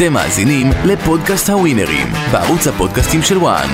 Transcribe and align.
אתם 0.00 0.12
מאזינים 0.12 0.70
לפודקאסט 0.84 1.50
הווינרים, 1.50 2.06
בערוץ 2.32 2.66
הפודקאסטים 2.66 3.22
של 3.22 3.38
וואן. 3.38 3.68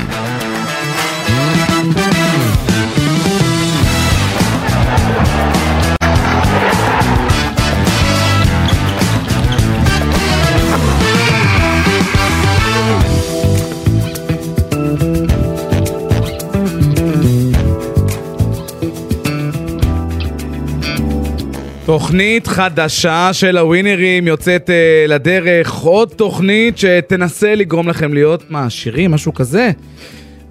תוכנית 21.86 22.46
חדשה 22.46 23.30
של 23.32 23.58
הווינרים 23.58 24.26
יוצאת 24.26 24.70
אה, 24.70 25.04
לדרך, 25.08 25.74
עוד 25.74 26.08
תוכנית 26.08 26.78
שתנסה 26.78 27.54
לגרום 27.54 27.88
לכם 27.88 28.14
להיות, 28.14 28.50
מה, 28.50 28.66
עשירים, 28.66 29.10
משהו 29.10 29.34
כזה? 29.34 29.70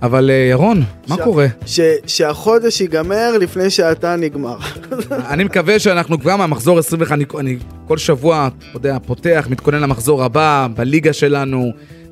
אבל 0.02 0.30
אה, 0.30 0.48
ירון, 0.52 0.84
מה 1.08 1.16
ש- 1.16 1.20
קורה? 1.24 1.48
ש- 1.66 1.80
שהחודש 2.08 2.82
ייגמר 2.82 3.38
לפני 3.40 3.70
שאתה 3.70 4.16
נגמר. 4.16 4.56
אני 5.32 5.44
מקווה 5.44 5.80
שאנחנו 5.80 6.20
כבר 6.20 6.36
מהמחזור 6.36 6.80
21, 6.80 7.12
אני, 7.12 7.26
אני 7.40 7.58
כל 7.88 7.98
שבוע, 7.98 8.48
אתה 8.70 8.78
יודע, 8.78 8.98
פותח, 9.06 9.48
מתכונן 9.50 9.82
למחזור 9.82 10.24
הבא, 10.24 10.68
בליגה 10.76 11.14
שלנו, 11.14 11.72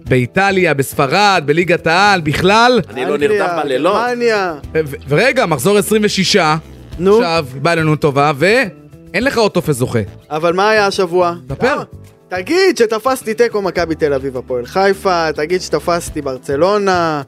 באיטליה, 0.09 0.73
בספרד, 0.73 1.43
בליגת 1.45 1.87
העל, 1.87 2.21
בכלל. 2.21 2.81
אני 2.89 3.05
לא 3.05 3.17
נרדם 3.17 3.59
בלילות. 3.63 3.95
גרמניה. 3.95 4.53
ו- 4.73 4.79
ו- 4.85 4.95
ורגע, 5.09 5.45
מחזור 5.45 5.77
26, 5.77 6.37
נו, 6.99 7.15
עכשיו 7.17 7.45
בא 7.61 7.71
אלינו 7.73 7.95
טובה, 7.95 8.31
ואין 9.13 9.23
לך 9.23 9.37
עוד 9.37 9.51
טופס 9.51 9.75
זוכה. 9.75 9.99
אבל 10.29 10.53
מה 10.53 10.69
היה 10.69 10.87
השבוע? 10.87 11.33
ספר. 11.49 11.73
למה? 11.73 11.83
תגיד 12.27 12.77
שתפסתי 12.77 13.33
תיקו 13.33 13.61
מכבי 13.61 13.95
תל 13.95 14.13
אביב 14.13 14.37
הפועל 14.37 14.65
חיפה, 14.65 15.31
תגיד 15.35 15.61
שתפסתי 15.61 16.21
ברצלונה, 16.21 17.21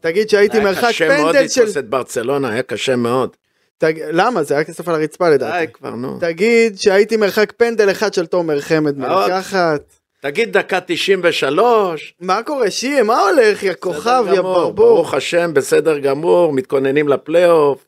תגיד 0.00 0.28
שהייתי 0.28 0.56
היה 0.56 0.64
מרחק 0.66 0.88
קשה 0.88 1.08
מאוד 1.08 1.34
פנדל 1.34 1.48
של... 1.48 1.60
לתפוס 1.60 1.76
את 1.76 1.88
ברצלונה, 1.88 2.50
היה 2.52 2.62
קשה 2.62 2.96
מאוד. 2.96 3.36
תג... 3.78 3.92
למה? 4.12 4.42
זה 4.42 4.54
היה 4.54 4.64
כסף 4.64 4.88
על 4.88 4.94
הרצפה 4.94 5.30
לדעתי. 5.30 5.66
די 5.66 5.72
כבר, 5.72 5.90
נו. 5.90 6.18
תגיד 6.20 6.78
שהייתי 6.78 7.16
מרחק 7.16 7.52
פנדל 7.56 7.90
אחד 7.90 8.14
של 8.14 8.26
תומר 8.26 8.60
חמד 8.60 8.98
מאוד. 8.98 9.30
מלקחת. 9.30 9.82
תגיד 10.20 10.56
דקה 10.56 10.78
93. 10.86 12.14
מה 12.20 12.42
קורה, 12.42 12.70
שיה? 12.70 13.02
מה 13.02 13.20
הולך, 13.20 13.62
יא 13.62 13.74
כוכב, 13.74 14.24
יא 14.28 14.40
ברבור? 14.40 14.72
ברוך 14.72 15.14
השם, 15.14 15.54
בסדר 15.54 15.98
גמור, 15.98 16.52
מתכוננים 16.52 17.08
לפלייאוף. 17.08 17.84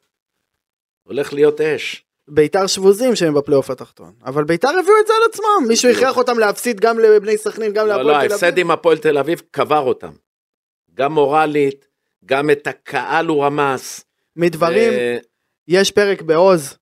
הולך 1.02 1.32
להיות 1.32 1.60
אש. 1.60 2.04
ביתר 2.28 2.66
שבוזים 2.66 3.16
שהם 3.16 3.34
בפלייאוף 3.34 3.70
התחתון. 3.70 4.12
אבל 4.24 4.44
ביתר 4.44 4.68
הביאו 4.68 4.94
את 5.02 5.06
זה 5.06 5.12
על 5.12 5.22
עצמם. 5.32 5.68
מישהו 5.68 5.90
הכריח 5.90 6.16
אותם 6.16 6.38
להפסיד 6.38 6.80
גם 6.80 6.98
לבני 6.98 7.38
סכנין, 7.38 7.72
גם 7.72 7.86
לא, 7.86 7.96
להפועל 7.96 8.06
לא, 8.06 8.12
תל 8.12 8.18
אביב. 8.18 8.32
ההפסד 8.32 8.58
עם 8.58 8.70
הפועל 8.70 8.98
תל 8.98 9.18
אביב 9.18 9.42
קבר 9.50 9.78
אותם. 9.78 10.12
גם 10.94 11.12
מורלית, 11.12 11.86
גם 12.24 12.50
את 12.50 12.66
הקהל 12.66 13.26
הוא 13.26 13.44
רמס. 13.44 14.04
מדברים, 14.36 14.92
אה, 14.92 15.18
יש 15.68 15.90
פרק 15.90 16.22
בעוז. 16.22 16.76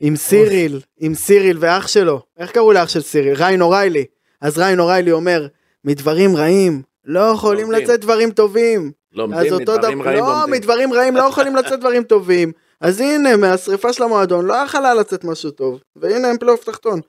עם 0.00 0.16
סיריל, 0.16 0.80
עם 1.00 1.14
סיריל 1.14 1.56
ואח 1.60 1.86
שלו. 1.86 2.22
איך 2.38 2.50
קראו 2.50 2.72
לאח 2.72 2.88
של 2.88 3.00
סיריל? 3.02 3.34
ריין 3.34 3.60
אוריילי. 3.60 4.04
אז 4.40 4.58
ריין 4.58 4.80
אוריילי 4.80 5.12
אומר, 5.12 5.46
מדברים 5.84 6.36
רעים, 6.36 6.82
לא 7.04 7.20
יכולים 7.20 7.70
לומדים. 7.70 7.84
לצאת 7.84 8.00
דברים 8.00 8.30
טובים. 8.30 8.92
לומדים 9.12 9.40
מדברים 9.40 9.64
דבר, 9.64 10.08
רעים 10.08 10.24
לא, 10.24 10.32
לומדים. 10.32 10.54
מדברים 10.54 10.92
רעים 10.92 11.16
לא 11.16 11.22
יכולים 11.22 11.56
לצאת 11.56 11.80
דברים 11.80 12.02
טובים. 12.02 12.52
אז 12.80 13.00
הנה, 13.00 13.36
מהשריפה 13.36 13.92
של 13.92 14.02
המועדון 14.02 14.46
לא 14.46 14.54
יכלה 14.54 14.94
לצאת 14.94 15.24
משהו 15.24 15.50
טוב. 15.50 15.80
והנה 15.96 16.28
הם 16.28 16.38
פלייאוף 16.38 16.64
תחתון. 16.64 17.00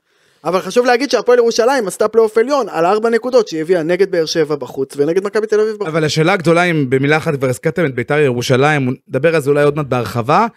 אבל 0.44 0.62
חשוב 0.62 0.86
להגיד 0.86 1.12
שהפועל 1.12 1.38
ירושלים 1.38 1.88
עשתה 1.88 2.08
פלייאוף 2.08 2.38
עליון 2.38 2.70
על 2.70 2.86
ארבע 2.86 3.10
נקודות 3.10 3.48
שהיא 3.48 3.62
הביאה 3.62 3.84
נגד 3.84 4.12
באר 4.12 4.26
שבע 4.26 4.56
בחוץ 4.56 4.94
ונגד 4.98 5.26
מכבי 5.26 5.48
תל 5.48 5.60
אביב 5.60 5.76
בחוץ. 5.76 5.88
אבל 5.88 6.04
השאלה 6.04 6.34
הגדולה 6.34 6.64
אם 6.64 6.90
במילה 6.90 7.18
אחת 7.18 7.36
כבר 7.36 7.50
הזכרתם 7.50 7.86
את 7.86 7.96
ביתר 7.96 8.20
ירושלים, 8.20 8.96
נדבר 9.08 9.36
על 9.36 9.42
זה 9.42 9.50
אולי 9.50 9.64
עוד 9.64 9.76
מעט 9.76 9.86
בהרחבה. 9.86 10.48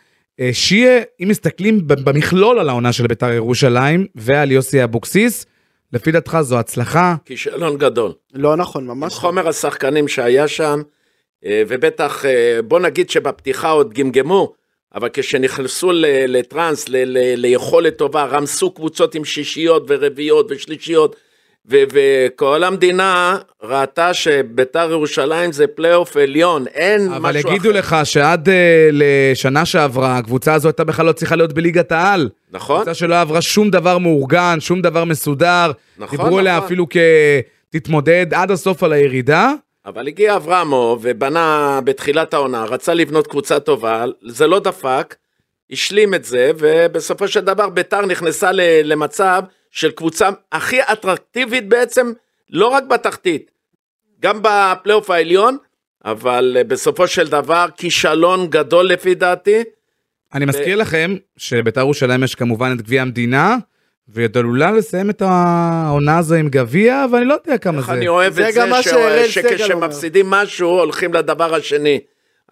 אה, 0.40 0.50
שיהיה, 0.52 1.02
אם 1.22 1.28
מסתכלים 1.28 1.86
במכלול 1.86 2.58
על 2.58 2.68
העונה 2.68 2.92
של 2.92 3.06
ביתר 3.06 3.32
ירושלים 3.32 4.06
ועל 4.14 4.52
יוסי 4.52 4.84
אבוקסיס, 4.84 5.46
לפי 5.92 6.12
דעתך 6.12 6.38
זו 6.40 6.58
הצלחה. 6.58 7.14
כישלון 7.24 7.78
גדול. 7.78 8.12
לא 8.34 8.56
נכון, 8.56 8.86
ממש. 8.86 9.12
לא. 9.12 9.18
חומר 9.18 9.48
השחקנים 9.48 10.08
שהיה 10.08 10.48
שם, 10.48 10.82
אה, 11.44 11.62
ובטח, 11.68 12.24
אה, 12.24 12.60
בוא 12.62 12.80
נגיד 12.80 13.10
שבפתיחה 13.10 13.70
עוד 13.70 13.94
גמגמו, 13.94 14.52
אבל 14.94 15.08
כשנכנסו 15.12 15.90
לטראנס, 16.28 16.84
ליכולת 17.36 17.96
טובה, 17.96 18.24
רמסו 18.24 18.70
קבוצות 18.70 19.14
עם 19.14 19.24
שישיות 19.24 19.84
ורביעיות 19.88 20.46
ושלישיות, 20.50 21.16
וכל 21.66 22.64
המדינה 22.64 23.38
ראתה 23.62 24.14
שביתר 24.14 24.90
ירושלים 24.90 25.52
זה 25.52 25.66
פלייאוף 25.66 26.16
עליון, 26.16 26.66
אין 26.66 27.00
משהו 27.00 27.12
אחר. 27.12 27.16
אבל 27.16 27.36
יגידו 27.36 27.72
לך 27.72 27.96
שעד 28.04 28.48
אה, 28.48 28.88
לשנה 28.92 29.64
שעברה, 29.64 30.16
הקבוצה 30.16 30.54
הזו 30.54 30.68
הייתה 30.68 30.84
בכלל 30.84 31.06
לא 31.06 31.12
צריכה 31.12 31.36
להיות 31.36 31.52
בליגת 31.52 31.92
העל. 31.92 32.28
נכון? 32.52 32.76
קבוצה 32.76 32.94
שלא 32.94 33.20
עברה 33.20 33.42
שום 33.42 33.70
דבר 33.70 33.98
מאורגן, 33.98 34.56
שום 34.60 34.82
דבר 34.82 35.04
מסודר. 35.04 35.72
נכון, 35.98 36.18
דיברו 36.18 36.38
עליה 36.38 36.56
נכון. 36.56 36.66
אפילו 36.66 36.86
כתתמודד 37.70 38.26
עד 38.34 38.50
הסוף 38.50 38.82
על 38.82 38.92
הירידה. 38.92 39.52
אבל 39.88 40.08
הגיע 40.08 40.36
אברמוב 40.36 41.00
ובנה 41.02 41.80
בתחילת 41.84 42.34
העונה, 42.34 42.64
רצה 42.64 42.94
לבנות 42.94 43.26
קבוצה 43.26 43.60
טובה, 43.60 44.04
זה 44.22 44.46
לא 44.46 44.58
דפק, 44.58 45.16
השלים 45.70 46.14
את 46.14 46.24
זה, 46.24 46.50
ובסופו 46.58 47.28
של 47.28 47.40
דבר 47.40 47.68
ביתר 47.68 48.06
נכנסה 48.06 48.50
למצב 48.84 49.42
של 49.70 49.90
קבוצה 49.90 50.28
הכי 50.52 50.82
אטרקטיבית 50.82 51.68
בעצם, 51.68 52.12
לא 52.50 52.66
רק 52.66 52.84
בתחתית, 52.84 53.50
גם 54.20 54.40
בפלייאוף 54.42 55.10
העליון, 55.10 55.56
אבל 56.04 56.56
בסופו 56.66 57.08
של 57.08 57.28
דבר 57.28 57.66
כישלון 57.76 58.46
גדול 58.50 58.88
לפי 58.88 59.14
דעתי. 59.14 59.62
אני 60.34 60.44
מזכיר 60.44 60.76
לכם 60.76 61.16
שבית"ר 61.36 61.80
ירושלים 61.80 62.24
יש 62.24 62.34
כמובן 62.34 62.72
את 62.76 62.82
גביע 62.82 63.02
המדינה, 63.02 63.56
והיא 64.08 64.28
עלולה 64.34 64.70
לסיים 64.70 65.10
את 65.10 65.22
העונה 65.22 66.18
הזו 66.18 66.34
עם 66.34 66.48
גביע, 66.48 67.04
ואני 67.12 67.24
לא 67.24 67.34
יודע 67.34 67.58
כמה 67.58 67.78
איך 67.78 67.86
זה. 67.86 67.92
אני 67.92 68.08
אוהב 68.08 68.32
זה 68.32 68.48
את 68.48 68.54
גם 68.54 68.68
זה 68.68 68.82
ש-. 68.82 69.34
שכשמפסידים 69.34 70.30
משהו 70.30 70.68
הולכים 70.70 71.14
לדבר 71.14 71.54
השני. 71.54 72.00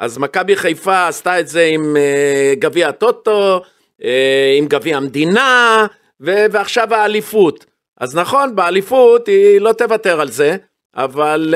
אז 0.01 0.19
מכבי 0.19 0.57
חיפה 0.57 1.09
עשתה 1.09 1.41
את 1.41 1.49
זה 1.49 1.63
עם 1.73 1.97
אה, 1.97 2.55
גביע 2.59 2.89
הטוטו, 2.89 3.63
אה, 4.05 4.55
עם 4.59 4.67
גביע 4.67 4.97
המדינה, 4.97 5.87
ו- 6.21 6.45
ועכשיו 6.53 6.95
האליפות. 6.95 7.67
אז 8.01 8.17
נכון, 8.17 8.57
באליפות 8.57 9.27
היא 9.27 9.61
לא 9.61 9.73
תוותר 9.73 10.21
על 10.21 10.31
זה, 10.31 10.57
אבל... 10.97 11.55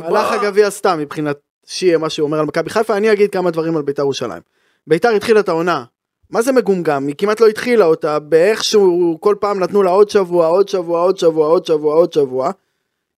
בוא- 0.00 0.18
הלך 0.18 0.32
הגביע 0.32 0.70
סתם 0.70 0.98
מבחינת 0.98 1.36
שיה 1.66 1.98
מה 1.98 2.10
שהוא 2.10 2.26
אומר 2.26 2.38
על 2.38 2.46
מכבי 2.46 2.70
חיפה, 2.70 2.96
אני 2.96 3.12
אגיד 3.12 3.30
כמה 3.30 3.50
דברים 3.50 3.76
על 3.76 3.82
ביתר 3.82 4.02
ירושלים. 4.02 4.40
ביתר 4.86 5.08
התחילה 5.08 5.40
את 5.40 5.48
העונה, 5.48 5.84
מה 6.30 6.42
זה 6.42 6.52
מגומגם? 6.52 7.06
היא 7.06 7.14
כמעט 7.18 7.40
לא 7.40 7.46
התחילה 7.46 7.84
אותה, 7.84 8.18
באיכשהו 8.18 9.18
כל 9.20 9.34
פעם 9.40 9.60
נתנו 9.60 9.82
לה 9.82 9.90
עוד 9.90 10.10
שבוע, 10.10 10.46
עוד 10.46 10.68
שבוע, 10.68 11.00
עוד 11.00 11.18
שבוע, 11.18 11.46
עוד 11.46 11.66
שבוע, 11.66 11.94
עוד 11.94 12.12
שבוע, 12.12 12.50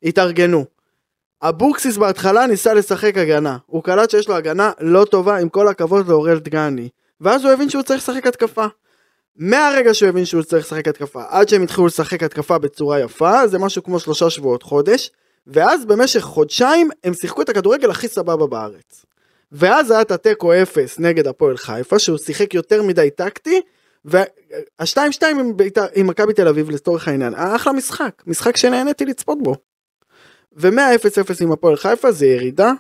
התארגנו. 0.03 0.65
אבוקסיס 1.43 1.97
בהתחלה 1.97 2.47
ניסה 2.47 2.75
לשחק 2.75 3.17
הגנה, 3.17 3.57
הוא 3.67 3.83
קלט 3.83 4.11
שיש 4.11 4.29
לו 4.29 4.35
הגנה 4.35 4.73
לא 4.81 5.05
טובה 5.05 5.37
עם 5.37 5.49
כל 5.49 5.69
הכבוד 5.69 6.09
לאורל 6.09 6.39
דגני, 6.39 6.89
ואז 7.21 7.45
הוא 7.45 7.53
הבין 7.53 7.71
שהוא 7.71 7.83
צריך 7.83 8.03
לשחק 8.03 8.27
התקפה. 8.27 8.67
מהרגע 9.37 9.95
שהוא 9.95 10.09
הבין 10.09 10.25
שהוא 10.25 10.43
צריך 10.43 10.67
לשחק 10.67 10.89
התקפה, 10.89 11.23
עד 11.29 11.49
שהם 11.49 11.63
התחילו 11.63 11.87
לשחק 11.87 12.23
התקפה 12.23 12.59
בצורה 12.59 13.01
יפה, 13.01 13.47
זה 13.47 13.59
משהו 13.59 13.83
כמו 13.83 14.01
שלושה 14.01 14.31
שבועות, 14.31 14.63
חודש, 14.63 15.11
ואז 15.47 15.85
במשך 15.85 16.21
חודשיים 16.21 16.91
הם 17.05 17.15
שיחקו 17.15 17.43
את 17.43 17.49
הכדורגל 17.49 17.91
הכי 17.91 18.09
סבבה 18.09 18.47
בארץ. 18.47 19.07
ואז 19.53 19.91
היה 19.91 20.03
את 20.03 20.11
התיקו 20.11 20.53
אפס 20.55 20.99
נגד 20.99 21.27
הפועל 21.27 21.57
חיפה, 21.57 21.99
שהוא 21.99 22.19
שיחק 22.19 22.55
יותר 22.55 22.83
מדי 22.83 23.11
טקטי, 23.11 23.61
והשתיים 24.05 25.13
שתיים 25.13 25.39
עם, 25.39 25.57
בית"ר- 25.57 25.87
עם 25.95 26.07
מכבי 26.07 26.33
תל 26.33 26.49
אביב 26.49 26.71
לצורך 26.71 27.09
העניין, 27.09 27.35
היה 27.35 27.57
אחלה 27.57 27.73
משחק, 27.73 28.23
משחק 28.27 28.57
שנהניתי 28.57 29.05
לצפות 29.05 29.39
בו. 29.43 29.55
ומהאפס 30.53 31.19
אפס 31.19 31.43
עם 31.43 31.53
הפועל 31.53 31.77
חיפה 31.77 32.13
זה 32.13 32.27
ירידה, 32.27 32.73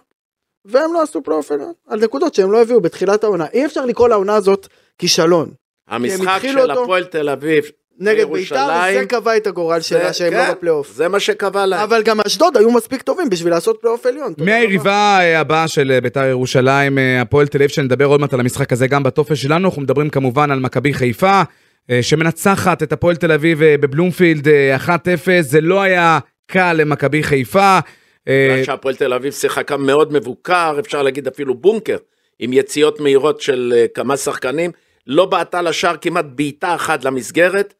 והם 0.64 0.92
לא 0.92 1.02
עשו 1.02 1.22
פלייאוף 1.22 1.50
על 1.86 2.00
נקודות 2.00 2.34
שהם 2.34 2.52
לא 2.52 2.62
הביאו 2.62 2.80
בתחילת 2.80 3.24
העונה. 3.24 3.46
אי 3.52 3.66
אפשר 3.66 3.86
לקרוא 3.86 4.08
לעונה 4.08 4.34
הזאת 4.34 4.66
כישלון. 4.98 5.50
המשחק 5.88 6.38
של 6.42 6.60
אותו- 6.60 6.82
הפועל 6.82 7.04
תל 7.04 7.28
אביב 7.28 7.64
נגד 7.98 8.26
בית"ר 8.32 8.69
זה 8.93 9.06
קבע 9.06 9.37
את 9.37 9.46
הגורל 9.46 9.81
שלה 9.81 10.12
שהם 10.12 10.31
כן, 10.31 10.48
לא 10.48 10.54
בפלייאוף. 10.54 10.93
זה 10.94 11.08
מה 11.08 11.20
שקבע 11.20 11.66
להם. 11.66 11.81
אבל 11.81 12.02
גם 12.02 12.20
אשדוד 12.20 12.56
היו 12.56 12.70
מספיק 12.70 13.02
טובים 13.02 13.31
בשביל 13.31 13.52
לעשות 13.52 13.78
פלייאוף 13.81 14.06
עליון. 14.06 14.34
מהיריבה 14.38 15.19
אה, 15.20 15.40
הבאה 15.40 15.69
של 15.69 15.93
אה, 15.93 16.00
בית"ר 16.00 16.25
ירושלים, 16.25 16.98
אה, 16.98 17.20
הפועל 17.20 17.46
תל 17.46 17.58
אביב, 17.58 17.70
שנדבר 17.70 18.04
עוד 18.04 18.20
מעט 18.20 18.34
על 18.34 18.40
המשחק 18.40 18.72
הזה 18.72 18.87
גם 18.87 19.02
בטופס 19.02 19.38
שלנו, 19.38 19.69
אנחנו 19.69 19.82
מדברים 19.82 20.10
כמובן 20.10 20.50
על 20.50 20.60
מכבי 20.60 20.94
חיפה, 20.94 21.43
אה, 21.90 22.02
שמנצחת 22.02 22.82
את 22.82 22.93
הפועל 22.93 23.16
תל 23.16 23.32
אביב 23.32 23.58
בבלומפילד 23.64 24.48
אה, 24.48 24.76
1-0, 24.76 24.90
זה 25.40 25.60
לא 25.60 25.82
היה 25.82 26.19
קל 26.46 26.72
למכבי 26.72 27.22
חיפה. 27.22 27.78
בגלל 28.28 28.64
שהפועל 28.64 28.94
תל 28.94 29.12
אביב 29.12 29.32
שיחקה 29.32 29.76
מאוד 29.76 30.12
מבוקר, 30.12 30.76
אפשר 30.81 31.02
להגיד 31.02 31.26
אפילו 31.26 31.54
בונקר, 31.54 31.96
עם 32.38 32.52
יציאות 32.52 33.00
מהירות 33.00 33.40
של 33.40 33.84
כמה 33.94 34.16
שחקנים, 34.16 34.70
לא 35.06 35.26
בעטה 35.26 35.62
לשער 35.62 35.96
כמעט 36.00 36.25
בעיטה 36.34 36.75
אחת 36.75 37.04
למסגרת, 37.04 37.75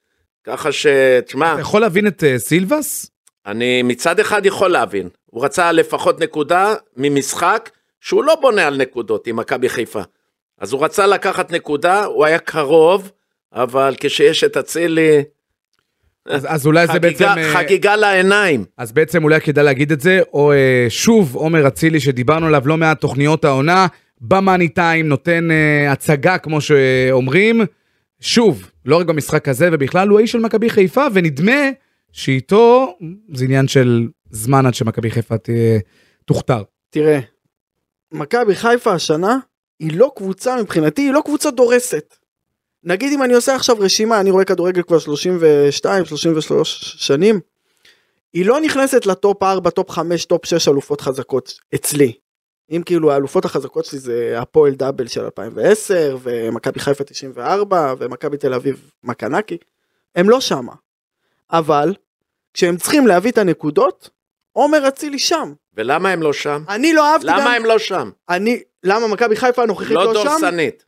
ככה 0.47 0.73
ש... 0.73 0.87
תשמע, 1.27 1.53
אתה 1.53 1.61
יכול 1.61 1.81
להבין 1.81 2.07
את 2.07 2.25
אה, 2.25 2.39
סילבס? 2.39 3.11
אני 3.47 3.83
מצד 3.83 4.21
אחד 4.21 4.47
יכול 4.47 4.71
להבין, 4.71 5.09
הוא 5.27 5.45
רצה 5.45 5.73
לפחות 5.73 6.21
נקודה 6.21 6.75
ממשחק 6.97 7.71
שהוא 8.01 8.25
לא 8.25 8.35
בונה 8.41 8.67
על 8.67 8.77
נקודות 8.77 9.27
עם 9.27 9.37
מכבי 9.37 9.69
חיפה. 9.69 10.03
אז 10.61 10.73
הוא 10.73 10.85
רצה 10.85 11.07
לקחת 11.07 11.53
נקודה, 11.53 12.05
הוא 12.05 12.25
היה 12.25 12.39
קרוב, 12.39 13.11
אבל 13.53 13.95
כשיש 14.01 14.45
את 14.45 14.57
אצילי, 14.57 15.23
אז, 16.27 16.47
אז 16.49 16.67
אולי 16.67 16.87
זה 16.87 16.99
בעצם... 16.99 17.27
חגיגה, 17.27 17.49
אה, 17.49 17.55
חגיגה 17.55 17.97
לעיניים. 17.97 18.65
אז 18.79 18.93
בעצם 18.93 19.25
אולי 19.25 19.41
כדאי 19.41 19.65
להגיד 19.65 19.93
את 19.93 20.01
זה, 20.01 20.21
או 20.33 20.53
אה, 20.53 20.87
שוב, 20.89 21.35
עומר 21.35 21.69
אצילי 21.69 22.01
שדיברנו 22.01 22.47
עליו 22.47 22.63
לא 22.65 22.77
מעט 22.77 23.01
תוכניות 23.01 23.45
העונה, 23.45 23.87
במאני 24.21 24.69
טיים, 24.69 25.09
נותן 25.09 25.49
הצגה 25.89 26.39
כמו 26.39 26.61
שאומרים. 26.61 27.61
שוב, 28.21 28.71
לא 28.85 28.97
רק 28.97 29.07
במשחק 29.07 29.49
הזה, 29.49 29.69
ובכלל 29.73 30.09
הוא 30.09 30.19
האיש 30.19 30.33
של 30.33 30.39
מכבי 30.39 30.71
חיפה, 30.71 31.07
ונדמה 31.13 31.71
שאיתו 32.13 32.97
זה 33.35 33.45
עניין 33.45 33.69
של 33.69 34.09
זמן 34.31 34.67
עד 34.67 34.75
שמכבי 34.75 35.11
חיפה 35.11 35.35
תוכתר. 36.25 36.63
תראה, 36.91 37.21
מכבי 38.13 38.55
חיפה 38.55 38.93
השנה 38.93 39.39
היא 39.81 39.99
לא 39.99 40.13
קבוצה 40.17 40.63
מבחינתי, 40.63 41.03
היא 41.03 41.13
לא 41.13 41.23
קבוצה 41.25 41.51
דורסת. 41.51 42.15
נגיד 42.85 43.13
אם 43.13 43.23
אני 43.23 43.35
עושה 43.35 43.55
עכשיו 43.55 43.77
רשימה, 43.79 44.21
אני 44.21 44.31
רואה 44.31 44.45
כדורגל 44.45 44.83
כבר 44.83 44.99
32, 44.99 46.05
33 46.05 46.95
שנים, 46.99 47.41
היא 48.33 48.47
לא 48.47 48.61
נכנסת 48.61 49.07
לטופ 49.07 49.43
4, 49.43 49.71
טופ 49.71 49.91
5, 49.91 50.25
טופ 50.25 50.47
6 50.47 50.69
אלופות 50.69 51.01
חזקות 51.01 51.61
אצלי. 51.75 52.13
אם 52.71 52.83
כאילו 52.87 53.13
האלופות 53.13 53.45
החזקות 53.45 53.85
שלי 53.85 53.99
זה 53.99 54.41
הפועל 54.41 54.75
דאבל 54.75 55.07
של 55.07 55.25
2010, 55.25 56.17
ומכבי 56.23 56.81
חיפה 56.81 57.05
94, 57.05 57.95
ומכבי 57.99 58.37
תל 58.37 58.55
אביב 58.55 58.91
מקנקי, 59.05 59.59
הם 60.15 60.31
לא 60.31 60.41
שמה. 60.41 60.73
אבל, 61.51 61.95
כשהם 62.55 62.77
צריכים 62.77 63.07
להביא 63.07 63.31
את 63.31 63.39
הנקודות, 63.39 64.11
עומר 64.53 64.89
אצילי 64.89 65.19
שם. 65.19 65.53
ולמה 65.75 66.11
הם 66.11 66.23
לא 66.23 66.33
שם? 66.33 66.65
אני 66.69 66.93
לא 66.93 67.13
אהבתי 67.13 67.27
גם... 67.27 67.39
למה 67.39 67.55
הם 67.55 67.65
לא 67.65 67.79
שם? 67.79 68.11
אני, 68.29 68.63
למה 68.83 69.07
מכבי 69.07 69.37
חיפה 69.37 69.63
הנוכחית 69.63 69.91
לא 69.91 70.15
לא, 70.15 70.23
שם? 70.23 70.29
דורסנית. 70.29 70.85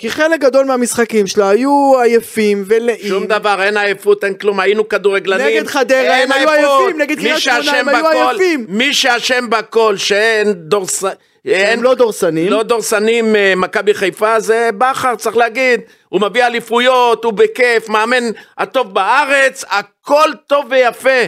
כי 0.00 0.10
חלק 0.10 0.40
גדול 0.40 0.66
מהמשחקים 0.66 1.26
שלה 1.26 1.48
היו 1.48 2.00
עייפים 2.02 2.64
ולאים. 2.66 3.08
שום 3.08 3.26
דבר, 3.26 3.62
אין 3.62 3.76
עייפות, 3.76 4.24
אין 4.24 4.34
כלום, 4.34 4.60
היינו 4.60 4.88
כדורגלנים. 4.88 5.46
נגד 5.46 5.66
חדרה 5.66 6.16
הם 6.16 6.32
היו. 6.32 6.50
עייפים, 6.50 7.00
נגד 7.00 7.16
מי 7.16 7.24
קריית 7.24 7.38
שמונה 7.38 7.78
הם 7.78 7.88
היו 7.88 8.28
עייפים. 8.28 8.66
מי 8.68 8.94
שאשם 8.94 9.50
בכל, 9.50 9.96
שאין 9.96 10.52
דורס... 10.52 11.04
הם 11.44 11.82
לא 11.82 11.94
דורסנים. 11.94 12.50
לא 12.50 12.62
דורסנים 12.62 13.36
אה, 13.36 13.52
מכבי 13.56 13.94
חיפה 13.94 14.40
זה 14.40 14.70
בכר 14.78 15.16
צריך 15.16 15.36
להגיד 15.36 15.80
הוא 16.08 16.20
מביא 16.20 16.46
אליפויות 16.46 17.24
הוא 17.24 17.32
בכיף 17.32 17.88
מאמן 17.88 18.24
הטוב 18.58 18.94
בארץ 18.94 19.64
הכל 19.68 20.30
טוב 20.46 20.66
ויפה 20.70 21.20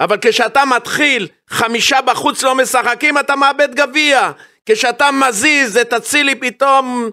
אבל 0.00 0.16
כשאתה 0.20 0.64
מתחיל 0.64 1.28
חמישה 1.50 2.00
בחוץ 2.00 2.42
לא 2.42 2.54
משחקים 2.54 3.18
אתה 3.18 3.36
מאבד 3.36 3.74
גביע 3.74 4.30
כשאתה 4.66 5.10
מזיז 5.10 5.76
את 5.76 5.92
אצילי 5.92 6.34
פתאום 6.34 7.10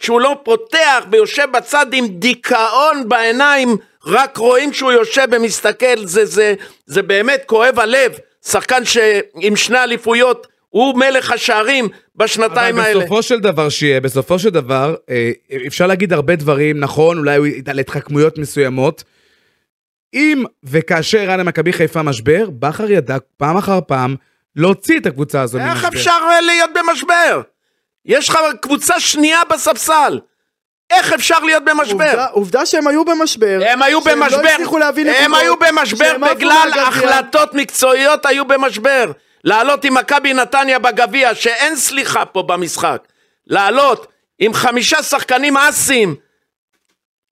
שהוא 0.00 0.20
לא 0.20 0.36
פותח 0.42 1.04
ויושב 1.10 1.46
בצד 1.52 1.86
עם 1.92 2.06
דיכאון 2.08 3.08
בעיניים 3.08 3.76
רק 4.06 4.36
רואים 4.36 4.72
שהוא 4.72 4.92
יושב 4.92 5.26
ומסתכל 5.32 6.04
זה 6.04 6.24
זה 6.24 6.54
זה 6.86 7.02
באמת 7.02 7.42
כואב 7.46 7.80
הלב 7.80 8.12
שחקן 8.46 8.84
שעם 8.84 9.56
שני 9.56 9.78
אליפויות 9.78 10.46
הוא 10.68 10.98
מלך 10.98 11.32
השערים 11.32 11.88
בשנתיים 12.16 12.74
אבל 12.74 12.84
האלה. 12.84 13.00
בסופו 13.00 13.22
של 13.22 13.40
דבר 13.40 13.68
שיהיה, 13.68 14.00
בסופו 14.00 14.38
של 14.38 14.50
דבר, 14.50 14.94
אה, 15.10 15.30
אפשר 15.66 15.86
להגיד 15.86 16.12
הרבה 16.12 16.36
דברים, 16.36 16.80
נכון, 16.80 17.18
אולי 17.18 17.36
הוא 17.36 17.46
ידע 17.46 17.72
להתחכמויות 17.72 18.38
מסוימות. 18.38 19.04
אם 20.14 20.44
וכאשר 20.64 21.18
היה 21.18 21.36
למכבי 21.36 21.72
חיפה 21.72 22.02
משבר, 22.02 22.50
בכר 22.50 22.90
ידע 22.90 23.16
פעם 23.36 23.56
אחר 23.56 23.78
פעם 23.86 24.16
להוציא 24.56 24.98
את 24.98 25.06
הקבוצה 25.06 25.42
הזו 25.42 25.58
איך 25.58 25.66
ממשבר. 25.66 25.88
אפשר 25.88 26.18
אה, 26.30 26.40
להיות 26.40 26.70
במשבר? 26.74 27.40
יש 28.06 28.28
לך 28.28 28.38
קבוצה 28.60 29.00
שנייה 29.00 29.40
בספסל. 29.50 30.20
איך 30.90 31.12
אפשר 31.12 31.38
להיות 31.38 31.64
במשבר? 31.64 32.04
עובדה, 32.04 32.26
עובדה 32.26 32.66
שהם 32.66 32.86
היו 32.86 33.04
במשבר. 33.04 33.58
הם 33.68 33.82
היו 33.82 34.02
שהם 34.02 34.20
במשבר, 34.20 34.42
לא 34.42 34.48
הצליחו 34.48 34.78
להביא 34.78 35.10
הם 35.10 35.34
היו 35.34 35.56
במשבר 35.56 36.04
שהם 36.06 36.20
בגלל. 36.20 36.70
החלטות 36.86 37.54
מקצועיות 37.54 38.26
היו 38.26 38.44
במשבר. 38.44 39.12
לעלות 39.44 39.84
עם 39.84 39.94
מכבי 39.94 40.34
נתניה 40.34 40.78
בגביע, 40.78 41.34
שאין 41.34 41.76
סליחה 41.76 42.24
פה 42.24 42.42
במשחק. 42.42 42.98
לעלות 43.46 44.06
עם 44.38 44.54
חמישה 44.54 45.02
שחקנים 45.02 45.56
אסים, 45.56 46.14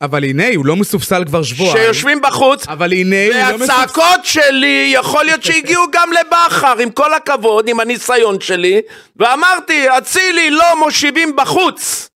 אבל 0.05 0.25
הנה, 0.25 0.45
הוא 0.57 0.67
לא 0.67 0.77
מסופסל 0.77 1.25
כבר 1.25 1.43
שבועיים. 1.43 1.77
שיושבים 1.77 2.21
בחוץ, 2.21 2.67
אבל 2.69 2.93
הנה, 2.93 3.27
הוא 3.27 3.35
לא 3.35 3.57
מסופסל. 3.57 3.73
והצעקות 3.73 4.25
שלי 4.25 4.91
יכול 4.95 5.25
להיות 5.25 5.43
שהגיעו 5.43 5.85
גם 5.93 6.11
לבכר, 6.13 6.79
עם 6.79 6.91
כל 6.91 7.15
הכבוד, 7.15 7.69
עם 7.69 7.81
הניסיון 7.81 8.41
שלי, 8.41 8.81
ואמרתי, 9.17 9.87
אצילי 9.99 10.51
לא 10.51 10.79
מושיבים 10.79 11.37
בחוץ. 11.37 12.11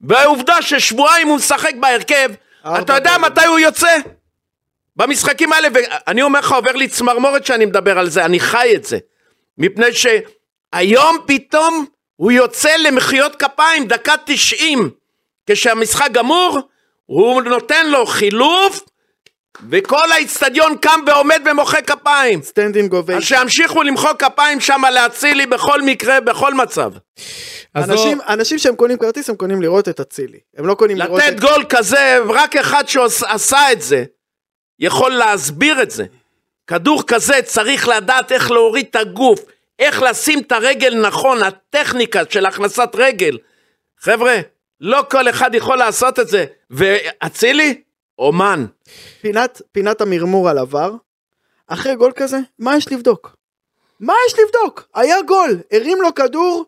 והעובדה 0.00 0.62
ששבועיים 0.62 1.28
הוא 1.28 1.36
משחק 1.36 1.72
בהרכב, 1.80 2.30
אתה 2.66 2.94
יודע. 2.94 3.18
מתי 3.18 3.46
הוא 3.46 3.58
יוצא? 3.58 3.96
במשחקים 4.96 5.52
האלה, 5.52 5.68
ואני 5.74 6.22
אומר 6.22 6.38
לך, 6.38 6.52
עובר 6.52 6.72
לי 6.72 6.88
צמרמורת 6.88 7.46
שאני 7.46 7.64
מדבר 7.64 7.98
על 7.98 8.08
זה, 8.08 8.24
אני 8.24 8.40
חי 8.40 8.72
את 8.74 8.84
זה. 8.84 8.98
מפני 9.58 9.86
שהיום 9.92 11.18
פתאום 11.26 11.86
הוא 12.16 12.32
יוצא 12.32 12.76
למחיאות 12.76 13.36
כפיים, 13.36 13.86
דקה 13.86 14.14
90. 14.24 14.90
כשהמשחק 15.46 16.08
גמור, 16.12 16.60
הוא 17.12 17.42
נותן 17.42 17.90
לו 17.90 18.06
חילוף, 18.06 18.82
וכל 19.70 20.12
האיצטדיון 20.12 20.76
קם 20.76 21.00
ועומד 21.06 21.42
ומוחא 21.50 21.80
כפיים. 21.80 22.42
standing 22.42 22.92
ovation. 22.92 23.36
שימשיכו 23.36 23.82
למחוא 23.82 24.12
כפיים 24.12 24.60
שם 24.60 24.82
לאצילי 24.92 25.46
בכל 25.46 25.82
מקרה, 25.82 26.20
בכל 26.20 26.54
מצב. 26.54 26.92
אז 27.74 27.88
לא- 27.88 27.94
אנשים, 27.94 28.18
אנשים 28.28 28.58
שהם 28.58 28.76
קונים 28.76 28.98
כרטיס 28.98 29.30
הם 29.30 29.36
קונים 29.36 29.62
לראות 29.62 29.88
את 29.88 30.00
אצילי. 30.00 30.38
הם 30.56 30.66
לא 30.66 30.74
קונים 30.74 30.96
לראות 30.96 31.22
לתת 31.22 31.32
את... 31.32 31.40
גול 31.40 31.64
כזה, 31.68 32.18
רק 32.28 32.56
אחד 32.56 32.88
שעשה 32.88 33.72
את 33.72 33.82
זה, 33.82 34.04
יכול 34.78 35.10
להסביר 35.12 35.82
את 35.82 35.90
זה. 35.90 36.04
כדור 36.66 37.02
כזה 37.06 37.42
צריך 37.44 37.88
לדעת 37.88 38.32
איך 38.32 38.50
להוריד 38.50 38.86
את 38.90 38.96
הגוף, 38.96 39.40
איך 39.78 40.02
לשים 40.02 40.38
את 40.40 40.52
הרגל 40.52 40.94
נכון, 41.06 41.42
הטכניקה 41.42 42.22
של 42.30 42.46
הכנסת 42.46 42.88
רגל. 42.94 43.38
חבר'ה, 44.00 44.40
לא 44.82 45.04
כל 45.10 45.28
אחד 45.28 45.54
יכול 45.54 45.76
לעשות 45.78 46.18
את 46.20 46.28
זה. 46.28 46.44
ואצילי, 46.70 47.80
אומן. 48.18 48.66
פינת, 49.20 49.62
פינת 49.72 50.00
המרמור 50.00 50.48
על 50.48 50.58
עבר. 50.58 50.92
אחרי 51.68 51.96
גול 51.96 52.12
כזה, 52.16 52.38
מה 52.58 52.76
יש 52.76 52.92
לבדוק? 52.92 53.36
מה 54.00 54.12
יש 54.28 54.34
לבדוק? 54.38 54.88
היה 54.94 55.16
גול, 55.26 55.58
הרים 55.72 56.02
לו 56.02 56.14
כדור, 56.14 56.64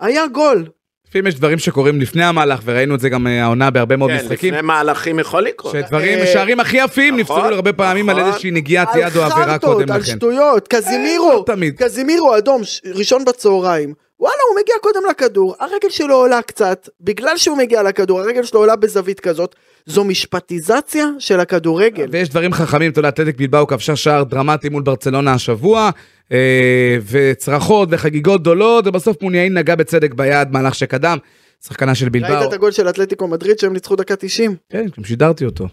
היה 0.00 0.26
גול. 0.26 0.64
לפעמים 1.08 1.26
יש 1.26 1.34
דברים 1.34 1.58
שקורים 1.58 2.00
לפני 2.00 2.24
המהלך, 2.24 2.60
וראינו 2.64 2.94
את 2.94 3.00
זה 3.00 3.08
גם 3.08 3.26
אה, 3.26 3.42
העונה 3.42 3.70
בהרבה 3.70 3.96
מאוד 3.96 4.10
כן, 4.10 4.16
משחקים. 4.16 4.54
לפני 4.54 4.66
מהלכים 4.66 5.18
יכול 5.18 5.42
לקרות. 5.42 5.72
שדברים, 5.72 6.18
אה, 6.18 6.26
שערים 6.26 6.60
הכי 6.60 6.76
יפים 6.76 7.20
נכון, 7.20 7.36
נפסלו 7.38 7.56
הרבה 7.56 7.72
פעמים 7.72 8.08
על 8.08 8.16
נכון. 8.16 8.28
איזושהי 8.28 8.50
נגיעת 8.50 8.88
על 8.94 9.00
יד 9.00 9.16
או 9.16 9.22
עבירה 9.22 9.46
חרטות, 9.46 9.74
קודם 9.74 9.92
על 9.92 10.00
לכן. 10.00 10.16
שטויות, 10.16 10.68
קזימירו, 10.68 11.44
לא. 11.48 11.72
קזימירו 11.78 12.36
אדום, 12.36 12.64
ש- 12.64 12.80
ראשון 12.94 13.24
בצהריים. 13.24 13.94
וואלה, 14.20 14.36
הוא 14.50 14.60
מגיע 14.60 14.74
קודם 14.80 15.00
לכדור, 15.10 15.54
הרגל 15.60 15.88
שלו 15.88 16.14
עולה 16.14 16.42
קצת, 16.42 16.88
בגלל 17.00 17.36
שהוא 17.36 17.58
מגיע 17.58 17.82
לכדור, 17.82 18.20
הרגל 18.20 18.42
שלו 18.42 18.60
עולה 18.60 18.76
בזווית 18.76 19.20
כזאת, 19.20 19.54
זו 19.86 20.04
משפטיזציה 20.04 21.06
של 21.18 21.40
הכדורגל. 21.40 22.06
ויש 22.10 22.28
דברים 22.28 22.52
חכמים, 22.52 22.90
אתה 22.90 22.98
יודע, 22.98 23.08
אתלטיק 23.08 23.36
בילבאו 23.36 23.66
כבשה 23.66 23.96
שער 23.96 24.24
דרמטי 24.24 24.68
מול 24.68 24.82
ברצלונה 24.82 25.32
השבוע, 25.32 25.90
אה, 26.32 26.96
וצרחות 27.10 27.88
וחגיגות 27.92 28.40
גדולות, 28.40 28.86
ובסוף 28.86 29.22
מוניאין 29.22 29.58
נגע 29.58 29.74
בצדק 29.74 30.14
ביד, 30.14 30.48
מהלך 30.50 30.74
שקדם, 30.74 31.18
שחקנה 31.64 31.94
של 31.94 32.08
בילבאו. 32.08 32.38
ראית 32.38 32.48
את 32.48 32.52
הגול 32.52 32.70
של 32.70 32.88
אתלטיקו 32.88 33.28
מדריד 33.28 33.58
שהם 33.58 33.72
ניצחו 33.72 33.96
דקה 33.96 34.16
90? 34.16 34.56
כן, 34.70 34.86
גם 34.98 35.04
שידרתי 35.04 35.44
אותו. 35.44 35.68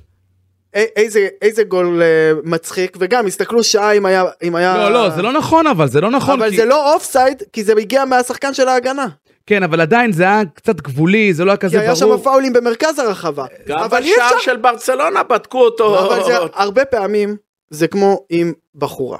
איזה, 0.76 1.28
איזה 1.42 1.64
גול 1.64 2.02
אה, 2.02 2.08
מצחיק, 2.44 2.98
וגם 3.00 3.28
הסתכלו 3.28 3.64
שעה 3.64 3.92
אם 3.92 4.06
היה... 4.06 4.24
אם 4.44 4.56
היה... 4.56 4.78
לא, 4.78 4.92
לא, 4.94 5.10
זה 5.10 5.22
לא 5.22 5.32
נכון 5.34 5.68
אבל, 5.68 5.88
זה 5.88 6.02
לא 6.02 6.10
נכון. 6.12 6.42
אבל 6.42 6.50
כי- 6.50 6.56
זה 6.58 6.66
לא 6.66 6.94
offside, 6.94 7.44
כי 7.54 7.64
זה 7.64 7.74
הגיע 7.78 8.06
מהשחקן 8.06 8.54
של 8.54 8.68
ההגנה. 8.68 9.08
כן, 9.48 9.64
אבל 9.64 9.82
עדיין 9.82 10.12
זה 10.12 10.24
היה 10.24 10.42
קצת 10.54 10.82
גבולי, 10.82 11.34
זה 11.34 11.46
לא 11.46 11.52
היה 11.52 11.58
כי 11.58 11.62
כזה 11.66 11.80
היה 11.82 11.94
ברור. 11.94 12.18
שם 12.18 12.24
פאולים 12.24 12.54
במרכז 12.54 13.00
הרחבה. 13.00 13.46
גם 13.68 13.88
בשער 13.88 14.00
אפשר... 14.28 14.40
של 14.40 14.58
ברצלונה 14.58 15.24
בדקו 15.24 15.62
אותו. 15.62 16.06
אבל 16.06 16.24
זה 16.24 16.38
הרבה 16.54 16.86
פעמים, 16.86 17.36
זה 17.70 17.88
כמו 17.88 18.26
עם 18.30 18.54
בחורה. 18.76 19.18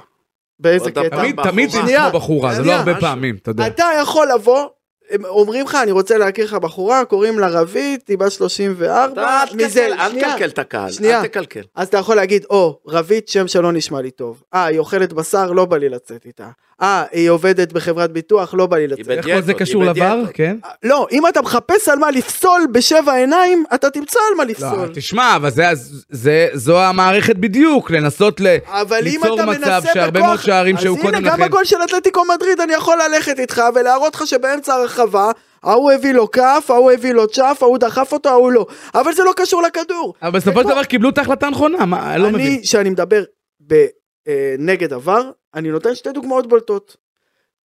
באיזה 0.60 0.90
קטע? 0.90 1.08
תמיד, 1.08 1.36
בחורה. 1.36 1.50
תמיד 1.52 1.70
זה 1.70 1.78
כמו 1.80 2.18
בחורה, 2.18 2.54
זה 2.54 2.62
לא. 2.62 2.72
הרבה. 2.72 2.94
פעמים, 3.00 3.36
אתה 3.42 3.50
יודע. 3.50 3.66
אתה 3.66 3.84
יכול 4.02 4.28
לבוא 4.34 4.66
הם 5.10 5.24
אומרים 5.24 5.66
לך, 5.66 5.74
אני 5.82 5.92
רוצה 5.92 6.18
להכיר 6.18 6.44
לך 6.44 6.54
בחורה, 6.54 7.04
קוראים 7.04 7.38
לה 7.38 7.48
רבית, 7.48 8.08
היא 8.08 8.18
בת 8.18 8.32
34, 8.32 9.12
אתה 9.12 9.42
אל 9.50 9.56
מזה, 9.56 9.68
תקלקל, 9.68 10.00
אל. 10.00 10.20
תקלקל 10.20 10.48
את 10.48 10.58
הקהל, 10.58 10.90
שנייה. 10.90 11.20
אל 11.20 11.26
תקלקל. 11.26 11.62
אז 11.74 11.88
אתה 11.88 11.98
יכול 11.98 12.16
להגיד, 12.16 12.44
או, 12.50 12.78
רבית 12.86 13.28
שם 13.28 13.48
שלא 13.48 13.72
נשמע 13.72 14.00
לי 14.00 14.10
טוב. 14.10 14.42
אה, 14.54 14.64
היא 14.64 14.78
אוכלת 14.78 15.12
בשר, 15.12 15.52
לא 15.52 15.64
בא 15.64 15.76
לי 15.76 15.88
לצאת 15.88 16.26
איתה. 16.26 16.48
אה, 16.82 17.04
היא 17.12 17.30
עובדת 17.30 17.72
בחברת 17.72 18.12
ביטוח, 18.12 18.54
לא 18.54 18.66
בא 18.66 18.76
לי 18.76 18.86
לצאת. 18.86 19.08
איך 19.10 19.26
כל 19.26 19.40
זה 19.42 19.54
קשור 19.54 19.84
לבר? 19.84 20.22
כן? 20.34 20.56
לא, 20.82 21.06
אם 21.12 21.26
אתה 21.26 21.42
מחפש 21.42 21.88
על 21.88 21.98
מה 21.98 22.10
לפסול 22.10 22.66
בשבע 22.72 23.14
עיניים, 23.14 23.64
אתה 23.74 23.90
תמצא 23.90 24.18
על 24.30 24.36
מה 24.36 24.44
לא, 24.44 24.50
לפסול. 24.50 24.88
תשמע, 24.94 25.36
אבל 25.36 25.50
זה, 25.50 25.64
זה, 26.10 26.48
זו 26.54 26.80
המערכת 26.82 27.36
בדיוק, 27.36 27.90
לנסות 27.90 28.40
ל, 28.40 28.46
אבל 28.66 28.98
אם 28.98 29.04
ליצור 29.04 29.34
אתה 29.34 29.46
מצב 29.46 29.60
מנסה 29.60 29.94
שהרבה 29.94 30.20
מאוד 30.20 30.40
שערים 30.40 30.76
שהיו 30.76 30.96
קודם 30.96 31.08
אז 31.08 31.14
הנה, 31.14 31.28
לכן. 31.28 31.42
גם 31.42 31.48
בגול 31.48 31.64
של 31.64 31.76
אתלטיקו 31.84 32.22
מדריד 32.34 32.60
אני 32.60 32.72
יכול 32.72 32.98
ללכת 33.08 33.38
איתך 33.38 33.62
ולהראות 33.74 34.14
לך 34.14 34.26
שבאמצע 34.26 34.74
הרחבה, 34.74 35.30
ההוא 35.62 35.92
הביא 35.92 36.12
לו 36.12 36.30
כף, 36.30 36.64
ההוא 36.68 36.92
הביא 36.92 37.12
לו 37.12 37.26
צ'אף, 37.28 37.62
ההוא 37.62 37.78
דחף 37.78 38.12
אותו, 38.12 38.28
ההוא 38.28 38.52
לא. 38.52 38.66
אבל 38.94 39.12
זה 39.12 39.24
לא 39.24 39.32
קשור 39.36 39.62
לכדור. 39.62 40.14
אבל 40.22 40.38
בסופו 40.38 40.62
של 40.62 40.68
דבר 40.68 40.84
קיבלו 40.84 41.08
את 41.08 41.18
ההחלטה 41.18 41.46
הנכונה, 41.46 41.86
מה, 41.86 42.14
אני 42.14 42.22
לא 42.22 42.30
מבין. 42.30 42.46
אני, 42.46 42.60
כשאני 42.62 42.90
מדבר 42.90 43.22
ב- 43.66 43.86
אה, 44.28 44.54
נגד 44.58 44.92
עבר, 44.92 45.30
אני 45.56 45.68
נותן 45.70 45.94
שתי 45.94 46.12
דוגמאות 46.12 46.46
בולטות. 46.48 46.96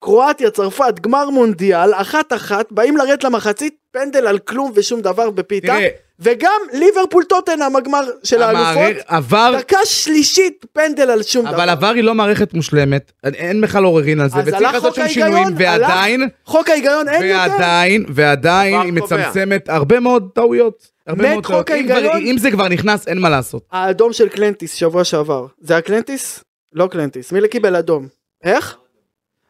קרואטיה, 0.03 0.51
צרפת, 0.51 0.99
גמר 1.01 1.29
מונדיאל, 1.29 1.93
אחת 1.93 2.33
אחת, 2.33 2.71
באים 2.71 2.97
לרדת 2.97 3.23
למחצית, 3.23 3.75
פנדל 3.91 4.27
על 4.27 4.39
כלום 4.39 4.71
ושום 4.75 5.01
דבר 5.01 5.29
בפיתה, 5.29 5.67
תראה, 5.67 5.87
וגם 6.19 6.61
ליברפול 6.73 7.23
טוטנאם 7.23 7.75
הגמר 7.75 8.01
של 8.23 8.41
האלופות, 8.41 9.03
עבר, 9.07 9.53
דקה 9.59 9.77
שלישית 9.85 10.65
פנדל 10.73 11.09
על 11.11 11.23
שום 11.23 11.45
דבר. 11.45 11.55
אבל 11.55 11.69
עבר 11.69 11.87
היא 11.87 12.03
לא 12.03 12.13
מערכת 12.15 12.53
מושלמת, 12.53 13.11
אין- 13.23 13.61
בכלל 13.61 13.83
עוררין 13.83 14.19
על 14.19 14.29
זה, 14.29 14.39
וצריך 14.39 14.53
הלך 14.55 14.73
לעשות 14.73 14.95
שם 14.95 15.07
שינויים, 15.07 15.47
הלך. 15.47 15.55
ועדיין, 15.59 16.29
חוק 16.45 16.69
ההיגיון 16.69 17.09
אין 17.09 17.23
יותר. 17.23 17.51
ועדיין, 17.51 18.05
ועדיין 18.09 18.81
היא. 18.81 18.93
מצמצמת 18.93 19.69
הרבה 19.69 19.99
מאוד 19.99 20.29
טעויות. 20.33 20.87
הרבה 21.07 21.31
מאוד 21.33 21.45
חוק 21.45 21.67
טעויות. 21.67 21.89
אם 21.91 22.09
כבר-. 22.09 22.17
אם 22.17 22.35
זה 22.37 22.51
כבר 22.51 22.67
נכנס, 22.67 23.07
אין 23.07 23.17
מה 23.17 23.29
לעשות. 23.29 23.63
האדום 23.71 24.13
של 24.13 24.29
קלנטיס 24.29 24.73
שבוע 24.73 25.03
שעבר, 25.03 25.45
זה 25.61 25.73
היה 25.73 25.81
קלנטיס? 25.81 26.43
לא 26.73 26.87
קלנטיס, 26.87 27.31
מי 27.31 27.47
קיבל 27.47 27.75
אדום? 27.75 28.07
איך? 28.43 28.77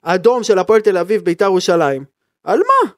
האדום 0.03 0.43
של 0.43 0.59
הפועל 0.59 0.81
תל 0.81 0.97
אביב 0.97 1.21
ביתר 1.21 1.45
ירושלים. 1.45 2.03
על 2.43 2.59
מה? 2.59 2.91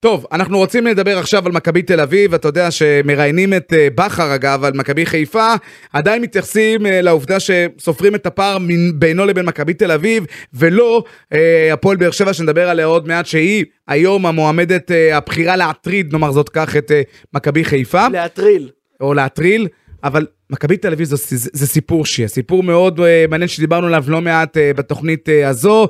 טוב, 0.00 0.26
אנחנו 0.32 0.58
רוצים 0.58 0.86
לדבר 0.86 1.18
עכשיו 1.18 1.46
על 1.46 1.52
מכבי 1.52 1.82
תל 1.82 2.00
אביב, 2.00 2.34
אתה 2.34 2.48
יודע 2.48 2.70
שמראיינים 2.70 3.54
את 3.54 3.72
אה, 3.72 3.88
בכר 3.94 4.34
אגב 4.34 4.64
על 4.64 4.72
מכבי 4.72 5.06
חיפה, 5.06 5.54
עדיין 5.92 6.22
מתייחסים 6.22 6.86
אה, 6.86 7.00
לעובדה 7.00 7.36
שסופרים 7.40 8.14
את 8.14 8.26
הפער 8.26 8.58
בינו 8.94 9.26
לבין 9.26 9.46
מכבי 9.46 9.74
תל 9.74 9.92
אביב, 9.92 10.24
ולא 10.54 11.04
אה, 11.32 11.72
הפועל 11.72 11.96
באר 11.96 12.10
שבע 12.10 12.32
שנדבר 12.32 12.68
עליה 12.68 12.86
עוד 12.86 13.08
מעט, 13.08 13.26
שהיא 13.26 13.64
היום 13.88 14.26
המועמדת 14.26 14.90
הבחירה 15.12 15.56
להטריד, 15.56 16.12
נאמר 16.12 16.32
זאת 16.32 16.48
כך, 16.48 16.76
את 16.76 16.92
מכבי 17.34 17.64
חיפה, 17.64 18.08
להטריל. 18.08 18.70
או 19.00 19.14
להטריל, 19.14 19.68
אבל 20.04 20.26
מכבי 20.50 20.76
תל 20.76 20.92
אביב 20.92 21.06
זה, 21.06 21.16
זה, 21.52 21.66
סיפור 21.66 22.06
שיהיה, 22.06 22.28
סיפור 22.28 22.62
מאוד 22.62 23.00
אה, 23.00 23.24
מעניין 23.28 23.48
שדיברנו 23.48 23.86
עליו 23.86 24.04
לא 24.08 24.20
מעט 24.20 24.56
אה, 24.56 24.74
בתוכנית 24.74 25.28
אה, 25.28 25.48
הזו. 25.48 25.88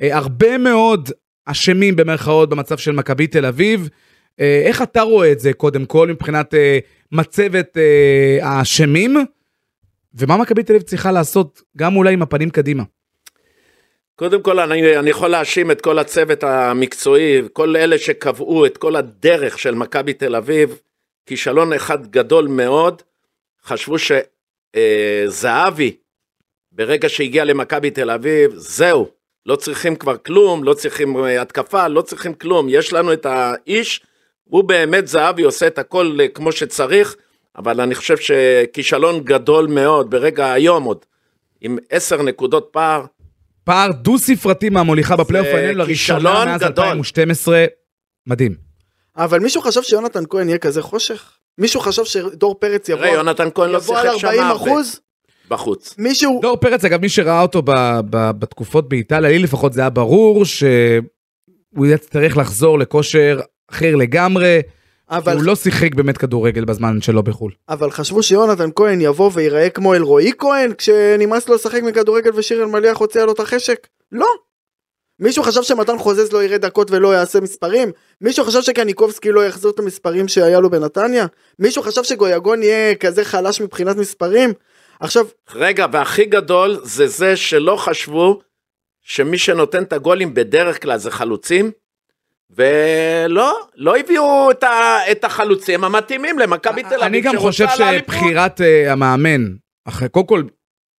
הרבה 0.00 0.58
מאוד 0.58 1.10
אשמים 1.46 1.96
במרכאות 1.96 2.48
במצב 2.48 2.78
של 2.78 2.92
מכבי 2.92 3.26
תל 3.26 3.46
אביב. 3.46 3.88
איך 4.38 4.82
אתה 4.82 5.02
רואה 5.02 5.32
את 5.32 5.40
זה 5.40 5.52
קודם 5.52 5.86
כל 5.86 6.08
מבחינת 6.08 6.54
מצבת 7.12 7.76
האשמים, 8.42 9.16
ומה 10.14 10.36
מכבי 10.36 10.62
תל 10.62 10.72
אביב 10.72 10.82
צריכה 10.82 11.12
לעשות 11.12 11.62
גם 11.76 11.96
אולי 11.96 12.12
עם 12.12 12.22
הפנים 12.22 12.50
קדימה? 12.50 12.82
קודם 14.16 14.42
כל 14.42 14.60
אני, 14.60 14.96
אני 14.96 15.10
יכול 15.10 15.28
להאשים 15.28 15.70
את 15.70 15.80
כל 15.80 15.98
הצוות 15.98 16.44
המקצועי, 16.44 17.40
כל 17.52 17.76
אלה 17.76 17.98
שקבעו 17.98 18.66
את 18.66 18.76
כל 18.76 18.96
הדרך 18.96 19.58
של 19.58 19.74
מכבי 19.74 20.12
תל 20.12 20.36
אביב, 20.36 20.78
כישלון 21.26 21.72
אחד 21.72 22.06
גדול 22.06 22.48
מאוד, 22.48 23.02
חשבו 23.64 23.96
שזהבי, 25.28 25.96
ברגע 26.72 27.08
שהגיע 27.08 27.44
למכבי 27.44 27.90
תל 27.90 28.10
אביב, 28.10 28.52
זהו, 28.56 29.08
לא 29.46 29.56
צריכים 29.56 29.96
כבר 29.96 30.16
כלום, 30.16 30.64
לא 30.64 30.74
צריכים 30.74 31.16
אה, 31.16 31.42
התקפה, 31.42 31.88
לא 31.88 32.02
צריכים 32.02 32.34
כלום, 32.34 32.66
יש 32.68 32.92
לנו 32.92 33.12
את 33.12 33.26
האיש, 33.26 34.00
הוא 34.44 34.64
באמת 34.64 35.08
זהבי 35.08 35.42
עושה 35.42 35.66
את 35.66 35.78
הכל 35.78 36.18
אה, 36.20 36.28
כמו 36.28 36.52
שצריך, 36.52 37.16
אבל 37.56 37.80
אני 37.80 37.94
חושב 37.94 38.16
שכישלון 38.16 39.20
גדול 39.24 39.66
מאוד, 39.66 40.10
ברגע 40.10 40.52
היום 40.52 40.84
עוד, 40.84 41.04
עם 41.60 41.78
עשר 41.90 42.22
נקודות 42.22 42.68
פער, 42.72 43.04
פער 43.64 43.92
דו 43.92 44.18
ספרתי 44.18 44.70
מהמוליכה 44.70 45.16
בפלייאוף 45.16 45.48
העליון 45.48 45.74
לראשונה 45.74 46.44
מאז 46.44 46.60
גדול. 46.60 46.84
2012, 46.84 47.64
מדהים. 48.26 48.54
אבל 49.16 49.38
מישהו 49.38 49.62
חשב 49.62 49.82
שיונתן 49.82 50.22
כהן 50.30 50.48
יהיה 50.48 50.58
כזה 50.58 50.82
חושך? 50.82 51.32
מישהו 51.60 51.80
חשב 51.80 52.04
שדור 52.04 52.54
פרץ 52.54 52.88
יבוא, 52.88 53.02
תראה, 53.02 53.14
יונתן 53.14 53.48
כהן 53.54 53.70
לא 53.70 53.76
יבוא 53.76 53.98
על 53.98 54.06
שיחק 54.06 54.18
שם 54.18 54.26
40 54.26 54.42
הרבה 54.42 54.56
אחוז? 54.56 55.00
בחוץ. 55.48 55.94
מישהו... 55.98 56.38
דור 56.42 56.56
פרץ, 56.56 56.84
אגב, 56.84 57.00
מי 57.00 57.08
שראה 57.08 57.42
אותו 57.42 57.62
ב, 57.62 57.70
ב, 58.10 58.30
בתקופות 58.38 58.88
באיטליה, 58.88 59.30
לי 59.30 59.38
לפחות 59.38 59.72
זה 59.72 59.80
היה 59.80 59.90
ברור 59.90 60.44
שהוא 60.44 61.86
יצטרך 61.86 62.36
לחזור 62.36 62.78
לכושר 62.78 63.40
אחר 63.70 63.96
לגמרי, 63.96 64.60
אבל, 65.10 65.32
הוא 65.32 65.42
לא 65.42 65.56
שיחק 65.56 65.94
באמת 65.94 66.18
כדורגל 66.18 66.64
בזמן 66.64 67.00
שלו 67.00 67.22
בחו"ל. 67.22 67.52
אבל 67.68 67.90
חשבו 67.90 68.22
שיונתן 68.22 68.70
כהן 68.76 69.00
יבוא 69.00 69.30
וייראה 69.34 69.70
כמו 69.70 69.94
אלרועי 69.94 70.32
כהן 70.38 70.72
כשנמאס 70.78 71.48
לו 71.48 71.54
לשחק 71.54 71.82
מכדורגל 71.82 72.30
ושיר 72.34 72.62
אלמליח 72.62 72.98
הוציאה 72.98 73.24
לו 73.24 73.32
את 73.32 73.40
החשק? 73.40 73.86
לא. 74.12 74.26
מישהו 75.20 75.42
חשב 75.42 75.62
שמתן 75.62 75.98
חוזז 75.98 76.32
לא 76.32 76.44
יראה 76.44 76.58
דקות 76.58 76.90
ולא 76.90 77.14
יעשה 77.14 77.40
מספרים? 77.40 77.92
מישהו 78.20 78.44
חשב 78.44 78.62
שקניקובסקי 78.62 79.32
לא 79.32 79.46
יחזור 79.46 79.70
את 79.70 79.78
המספרים 79.78 80.28
שהיה 80.28 80.60
לו 80.60 80.70
בנתניה? 80.70 81.26
מישהו 81.58 81.82
חשב 81.82 82.02
שגויגון 82.02 82.62
יהיה 82.62 82.94
כזה 82.94 83.24
חלש 83.24 83.60
מבחינת 83.60 83.96
מספרים? 83.96 84.52
עכשיו, 85.00 85.26
רגע, 85.54 85.86
והכי 85.92 86.24
גדול 86.24 86.80
זה 86.82 87.06
זה 87.06 87.36
שלא 87.36 87.76
חשבו 87.76 88.40
שמי 89.02 89.38
שנותן 89.38 89.82
את 89.82 89.92
הגולים 89.92 90.34
בדרך 90.34 90.82
כלל 90.82 90.98
זה 90.98 91.10
חלוצים, 91.10 91.70
ולא, 92.56 93.60
לא 93.76 93.96
הביאו 93.96 94.50
את, 94.50 94.62
ה, 94.62 94.98
את 95.10 95.24
החלוצים 95.24 95.84
המתאימים 95.84 96.38
למכבי 96.38 96.82
תל 96.82 96.88
אביב. 96.88 97.02
אני 97.02 97.20
גם 97.20 97.36
חושב. 97.36 97.66
שבחירת 97.68 98.60
אה, 98.60 98.92
המאמן, 98.92 99.46
אחרי, 99.84 100.08
קודם 100.08 100.26
כל, 100.26 100.42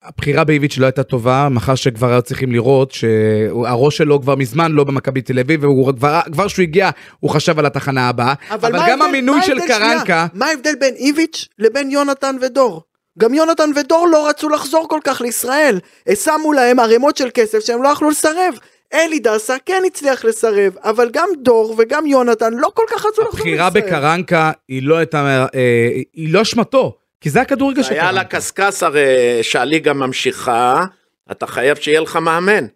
הבחירה 0.04 0.44
באיביץ' 0.44 0.78
לא 0.78 0.86
הייתה 0.86 1.02
טובה, 1.02 1.48
מאחר 1.50 1.74
שכבר 1.74 2.12
היו 2.12 2.22
צריכים 2.22 2.52
לראות 2.52 2.92
שהראש 2.92 3.96
שלו 3.96 4.20
כבר 4.22 4.34
מזמן 4.34 4.72
לא 4.72 4.84
במכבי 4.84 5.22
תל 5.22 5.38
אביב, 5.38 5.64
וכבר 5.64 6.20
כבר 6.32 6.48
שהוא 6.48 6.62
הגיע, 6.62 6.90
הוא 7.20 7.30
חשב 7.30 7.58
על 7.58 7.66
התחנה 7.66 8.08
הבאה. 8.08 8.34
אבל, 8.50 8.72
מה 8.72 8.78
גם 8.78 9.02
ההבדל- 9.02 9.02
המינוי 9.08 9.42
של 9.42 9.60
קרנקה, 9.66 10.26
מה 10.34 10.46
ההבדל 10.46 10.74
בין 10.80 10.94
איביץ' 10.94 11.48
לבין 11.58 11.90
יונתן 11.90 12.36
ודור? 12.40 12.82
גם 13.18 13.34
יונתן 13.34 13.70
ודור 13.76 14.08
לא 14.08 14.28
רצו 14.28 14.48
לחזור 14.48 14.86
כל 14.88 15.00
כך 15.04 15.20
לישראל. 15.20 15.78
שמו 16.14 16.52
להם 16.52 16.80
ערימות 16.80 17.16
של 17.16 17.28
כסף 17.34 17.58
שהם 17.60 17.82
לא 17.82 17.88
יכלו 17.88 18.10
לסרב. 18.10 18.54
אלי 18.94 19.18
דסה 19.18 19.56
כן 19.66 19.82
הצליח 19.86 20.24
לסרב, 20.24 20.72
אבל 20.84 21.08
גם 21.12 21.28
דור 21.42 21.74
וגם 21.78 22.06
יונתן 22.06 22.54
לא 22.54 22.68
כל 22.74 22.82
כך 22.90 23.06
רצו 23.06 23.22
לחזור 23.22 23.46
לישראל. 23.46 23.60
הבחירה 23.60 23.70
בקרנקה 23.70 24.50
היא 24.68 24.82
לא 24.82 24.96
הייתה, 24.96 25.46
אה, 25.54 25.88
היא 26.14 26.32
לא 26.34 26.42
אשמתו, 26.42 26.96
כי 27.20 27.30
זה 27.30 27.40
הכדורגל 27.40 27.82
של 27.82 27.88
זה 27.88 27.94
היה 27.94 28.08
על 28.08 28.14
קרנקה. 28.18 28.36
הקשקש 28.36 28.82
הרי 28.82 29.06
שהליגה 29.42 29.92
ממשיכה, 29.92 30.84
אתה 31.32 31.46
חייב 31.46 31.76
שיהיה 31.76 32.00
לך 32.00 32.16
מאמן. 32.16 32.66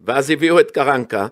ואז 0.00 0.30
הביאו 0.30 0.60
את 0.60 0.70
קרנקה, 0.70 1.26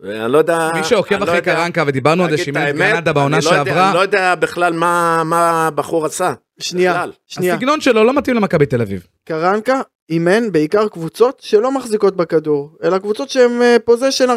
ואני 0.00 0.32
לא 0.32 0.38
יודע... 0.38 0.70
מי 0.74 0.84
שעוקב 0.84 1.14
לא 1.14 1.24
אחרי 1.24 1.36
יודע- 1.36 1.54
קרנקה, 1.54 1.84
ודיברנו 1.86 2.24
על 2.24 2.30
זה 2.30 2.36
להגיד 2.36 2.40
את 2.40 2.54
שאימן 2.54 2.70
את 2.70 2.80
האמת, 2.80 2.94
גרנדה 2.94 3.12
בעונה 3.12 3.36
אני 3.36 3.44
לא 3.44 3.50
יודע- 3.50 3.64
שעברה, 3.64 3.88
אני 3.88 3.94
לא 3.96 4.00
יודע 4.00 4.34
בכלל 4.34 4.72
מה 4.72 5.22
מה 5.24 5.66
הבחור 5.66 6.06
עשה. 6.06 6.32
שנייה, 6.60 6.92
בכלל. 6.92 7.12
שנייה. 7.26 7.54
הסגנון 7.54 7.80
שלו 7.80 8.04
לא 8.04 8.14
מתאים 8.16 8.36
למכבי 8.36 8.66
תל 8.66 8.80
אביב. 8.82 9.06
קרנקה 9.24 9.80
אימן 10.10 10.52
בעיקר 10.52 10.88
קבוצות 10.88 11.40
שלא 11.40 11.72
מחזיקות 11.72 12.16
בכדור, 12.16 12.70
אלא 12.84 12.98
קבוצות 12.98 13.30
שהן 13.30 13.50
פוזיישן 13.84 14.26
40-60 14.30 14.34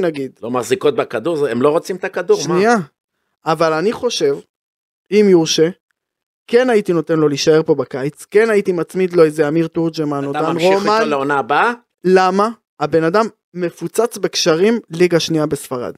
נגיד. 0.00 0.30
לא 0.42 0.50
מחזיקות 0.50 0.96
בכדור, 0.96 1.46
הם 1.46 1.62
לא 1.62 1.68
רוצים 1.68 1.96
את 1.96 2.04
הכדור, 2.04 2.36
מה? 2.38 2.44
שנייה. 2.44 2.74
אבל 3.46 3.72
אני 3.72 3.92
חושב, 3.92 4.36
אם 5.12 5.26
יורשה, 5.30 5.68
כן 6.46 6.70
הייתי 6.70 6.92
נותן 6.92 7.18
לו 7.18 7.28
להישאר 7.28 7.62
פה 7.62 7.74
בקיץ, 7.74 8.26
כן 8.30 8.50
הייתי 8.50 8.72
מצמיד 8.72 9.12
לו 9.12 9.24
איזה 9.24 9.48
אמיר 9.48 9.66
תורג'מן 9.66 10.24
או 10.24 10.30
אתה 10.30 10.40
דן 10.42 10.52
ממשיך 10.52 10.68
איתו 10.70 10.78
רומן. 10.78 11.08
לעונה 11.08 11.38
הבאה? 11.38 11.72
למה? 12.04 12.48
הבן 12.80 13.04
אדם 13.04 13.26
מפוצץ 13.54 14.18
בקשרים 14.18 14.78
ליגה 14.90 15.20
שנייה 15.20 15.46
בספרד. 15.46 15.94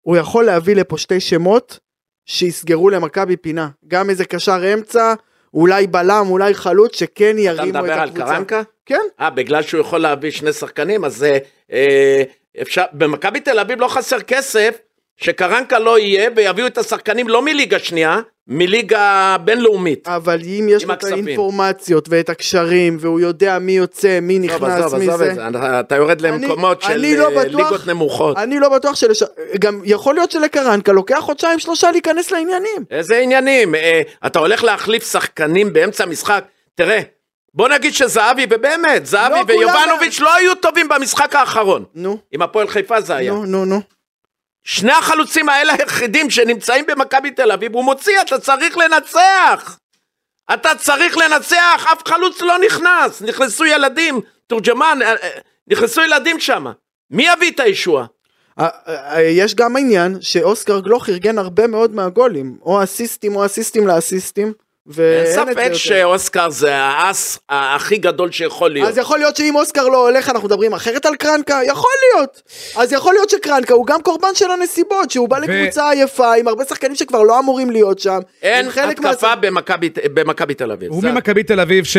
הוא 0.00 0.16
יכול 0.16 0.44
להביא 0.44 0.76
לפה 0.76 0.98
שתי 0.98 1.20
שמות 1.20 1.78
שיסגרו 2.26 2.90
למכבי 2.90 3.36
פינה. 3.36 3.68
גם 3.88 4.10
איזה 4.10 4.24
קשר 4.24 4.74
אמצע, 4.74 5.14
אולי 5.54 5.86
בלם, 5.86 6.26
אולי 6.30 6.54
חלוץ, 6.54 6.96
שכן 6.96 7.30
אתה 7.32 7.40
ירימו 7.40 7.78
את 7.78 7.82
מדבר 7.82 7.92
על 7.92 8.08
הקבוצה. 8.08 8.26
קרנקה? 8.26 8.62
כן. 8.86 9.00
אה, 9.20 9.30
בגלל 9.30 9.62
שהוא 9.62 9.80
יכול 9.80 10.00
להביא 10.00 10.30
שני 10.30 10.52
שחקנים, 10.52 11.04
אז 11.04 11.24
אה, 11.24 11.38
אה, 11.72 12.22
אפשר, 12.62 12.84
במכבי 12.92 13.40
תל 13.40 13.58
אביב 13.58 13.80
לא 13.80 13.88
חסר 13.88 14.20
כסף, 14.20 14.78
שקרנקה 15.16 15.78
לא 15.78 15.98
יהיה 15.98 16.30
ויביאו 16.36 16.66
את 16.66 16.78
השחקנים 16.78 17.28
לא 17.28 17.42
מליגה 17.42 17.78
שנייה, 17.78 18.20
מליגה 18.50 19.36
בינלאומית. 19.44 20.08
אבל 20.08 20.38
אם 20.44 20.66
יש 20.70 20.84
לו 20.84 20.92
את. 20.94 21.04
האינפורמציות 21.04 22.08
ואת 22.08 22.28
הקשרים, 22.28 22.96
והוא 23.00 23.20
יודע 23.20 23.58
מי 23.58 23.72
יוצא, 23.72 24.18
מי 24.22 24.38
נכנס, 24.38 24.62
עזוב, 24.62 24.98
מי 24.98 25.04
עזוב 25.08 25.16
זה... 25.24 25.30
את 25.30 25.34
זה, 25.34 25.42
אתה- 25.80 25.96
יורד 25.96 26.20
למקומות 26.20 26.82
של 26.82 26.92
אני 26.92 27.16
לא 27.16 27.24
אה, 27.24 27.30
בטוח- 27.44 27.60
ליגות 27.62 27.86
נמוכות. 27.86 28.36
אני 28.36 28.58
לא 28.58 28.68
בטוח 28.68 28.94
שלש... 28.96 29.22
גם 29.60 29.80
יכול 29.84 30.14
להיות 30.14 30.30
שלקרנקה 30.30 30.92
לוקח 30.92 31.18
חודשיים 31.20 31.58
שלושה 31.58 31.90
להיכנס 31.90 32.30
לעניינים. 32.30 32.84
איזה 32.90 33.18
עניינים? 33.18 33.74
אה, 33.74 34.02
אתה 34.26 34.38
הולך 34.38 34.64
להחליף 34.64 35.12
שחקנים 35.12 35.72
באמצע 35.72 36.04
המשחק? 36.04 36.44
תראה, 36.74 37.00
בוא 37.54 37.68
נגיד 37.68 37.94
שזהבי, 37.94 38.46
ובאמת, 38.50 39.06
זהבי 39.06 39.34
לא 39.34 39.54
כולם- 39.54 39.74
ויובנוביץ' 39.76 40.20
לא 40.20 40.34
היו 40.34 40.54
טובים 40.54 40.88
במשחק 40.88 41.34
האחרון. 41.36 41.84
נו, 41.94 42.18
עם 42.32 42.42
הפועל 42.42 42.68
חיפה 42.68 43.00
זה 43.00 43.14
היה. 43.16 43.32
נו, 43.32 43.44
נו, 43.44 43.64
נו. 43.64 43.80
שני 44.64 44.92
החלוצים 44.92 45.48
האלה 45.48 45.72
היחידים 45.72 46.30
שנמצאים 46.30 46.84
במכבי 46.86 47.30
תל 47.30 47.52
אביב, 47.52 47.74
הוא 47.74 47.84
מוציא, 47.84 48.20
אתה 48.20 48.38
צריך 48.38 48.76
לנצח! 48.76 49.78
אתה 50.54 50.74
צריך 50.74 51.16
לנצח, 51.16 51.86
אף 51.92 52.08
חלוץ 52.08 52.40
לא 52.40 52.58
נכנס, 52.58 53.22
נכנסו 53.22 53.64
ילדים, 53.64 54.20
תורג'מן, 54.46 54.98
אה, 55.02 55.14
אה, 55.22 55.28
נכנסו 55.66 56.02
ילדים 56.02 56.40
שם. 56.40 56.66
מי 57.10 57.26
יביא 57.32 57.50
את 57.50 57.60
הישועה? 57.60 58.06
יש 59.20 59.54
גם 59.54 59.76
העניין 59.76 60.16
שאוסקר 60.20 60.80
גלוך 60.80 61.08
ארגן 61.08 61.38
הרבה 61.38 61.66
מאוד 61.66 61.94
מהגולים, 61.94 62.58
או 62.62 62.82
אסיסטים 62.82 63.36
או 63.36 63.46
אסיסטים 63.46 63.86
לאסיסטים, 63.86 64.52
אין 64.98 65.26
ספק. 65.34 65.70
שאוסקר 65.72 66.50
זה 66.50 66.74
האס 66.74 67.38
הכי 67.48 67.96
גדול 67.96 68.30
שיכול 68.32 68.70
להיות. 68.70 68.88
אז 68.88 68.98
יכול 68.98 69.18
להיות 69.18 69.36
שאם 69.36 69.56
אוסקר 69.56 69.88
לא 69.88 70.08
הולך 70.08 70.28
אנחנו 70.28 70.48
מדברים 70.48 70.72
אחרת 70.72 71.06
על 71.06 71.16
קרנקה? 71.16 71.60
יכול 71.66 71.90
להיות. 72.14 72.42
אז 72.76 72.92
יכול 72.92 73.14
להיות 73.14 73.30
שקרנקה 73.30 73.74
הוא 73.74 73.86
גם 73.86 74.02
קורבן 74.02 74.34
של 74.34 74.50
הנסיבות, 74.50 75.10
שהוא 75.10 75.28
בא 75.28 75.38
לקבוצה 75.38 75.90
עייפה 75.90 76.34
עם 76.34 76.48
הרבה 76.48 76.64
שחקנים 76.64 76.94
שכבר 76.94 77.22
לא 77.22 77.38
אמורים 77.38 77.70
להיות 77.70 77.98
שם. 77.98 78.18
אין 78.42 78.68
התקפה 78.68 79.26
מה- 79.28 79.36
במכבי- 79.36 79.90
במכבי 80.14 80.54
תל 80.54 80.72
אביב. 80.72 80.92
הוא 80.92 81.02
ממכבי 81.02 81.42
תל 81.42 81.60
אביב 81.60 81.84
ש... 81.84 81.96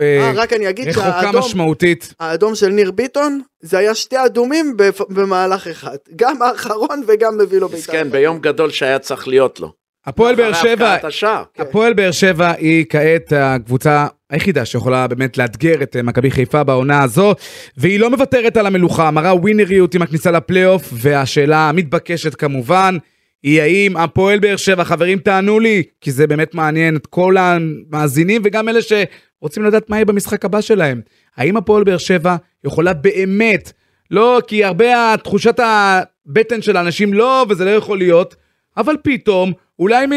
אה, 0.00 0.32
רק 0.34 0.52
אני 0.52 0.68
אגיד 0.68 0.92
שהאדום, 0.92 1.36
משמעותית. 1.38 2.14
האדום 2.20 2.54
של 2.54 2.68
ניר 2.68 2.90
ביטון, 2.90 3.40
זה 3.60 3.78
היה 3.78 3.94
שתי 3.94 4.24
אדומים 4.24 4.76
במהלך 5.08 5.66
אחד. 5.66 5.96
גם 6.16 6.42
האחרון 6.42 7.02
וגם 7.06 7.38
מביא 7.38 7.58
לו 7.58 7.68
בעיטה. 7.68 7.92
מסכן, 7.92 8.10
ביום 8.10 8.38
גדול 8.38 8.70
שהיה 8.70 8.98
צריך 8.98 9.28
להיות 9.28 9.60
לו. 9.60 9.72
הפועל 10.08 10.34
באר 10.34 10.52
שבע, 10.52 10.96
השער. 11.02 11.42
הפועל 11.58 11.92
באר 11.92 12.10
שבע 12.10 12.52
היא 12.58 12.84
כעת 12.88 13.32
הקבוצה 13.36 14.06
היחידה 14.30 14.64
שיכולה 14.64 15.06
באמת 15.06 15.38
לאתגר 15.38 15.82
את 15.82 15.96
אה, 15.96 16.02
מכבי 16.02 16.30
חיפה 16.30 16.64
בעונה 16.64 17.02
הזו, 17.02 17.34
והיא 17.76 18.00
לא 18.00 18.10
מוותרת 18.10 18.56
על 18.56 18.66
המלוכה, 18.66 19.10
מראה 19.10 19.34
ווינריות 19.34 19.94
עם 19.94 20.02
הכניסה 20.02 20.30
לפלייאוף, 20.30 20.88
והשאלה 20.92 21.68
המתבקשת 21.68 22.34
כמובן, 22.34 22.96
היא 23.42 23.62
האם 23.62 23.96
הפועל 23.96 24.38
באר 24.38 24.56
שבע, 24.56 24.84
חברים 24.84 25.18
תענו 25.18 25.60
לי, 25.60 25.82
כי 26.00 26.12
זה 26.12 26.26
באמת 26.26 26.54
מעניין 26.54 26.96
את 26.96 27.06
כל 27.06 27.36
המאזינים 27.36 28.42
וגם 28.44 28.68
אלה 28.68 28.80
שרוצים 28.82 29.64
לדעת 29.64 29.90
מה 29.90 29.96
יהיה 29.96 30.04
במשחק 30.04 30.44
הבא 30.44 30.60
שלהם. 30.60 31.00
האם 31.36 31.56
הפועל 31.56 31.84
באר 31.84 31.98
שבע 31.98 32.36
יכולה 32.64 32.92
באמת, 32.92 33.72
לא, 34.10 34.40
כי 34.46 34.64
הרבה 34.64 35.16
תחושת 35.24 35.60
הבטן 35.60 36.62
של 36.62 36.76
האנשים 36.76 37.14
לא, 37.14 37.46
וזה 37.48 37.64
לא 37.64 37.70
יכול 37.70 37.98
להיות, 37.98 38.36
אבל 38.76 38.94
פתאום, 39.02 39.52
אולי 39.78 40.06
מ... 40.06 40.12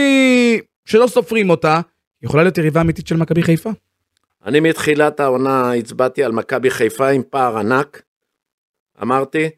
שלא 0.86 1.08
סופרים 1.08 1.50
אותה, 1.50 1.82
יכולה 2.24 2.44
להיות 2.44 2.58
יריבה 2.58 2.82
אמיתית 2.82 3.08
של 3.08 3.18
מכבי 3.18 3.44
חיפה. 3.44 3.70
אני 4.46 4.60
מתחילת 4.60 5.20
העונה 5.20 5.74
הצבעתי 5.74 6.24
על 6.24 6.32
מכבי 6.32 6.70
חיפה 6.70 7.10
עם 7.10 7.22
פער 7.30 7.58
ענק, 7.58 8.02
אמרתי, 9.02 9.50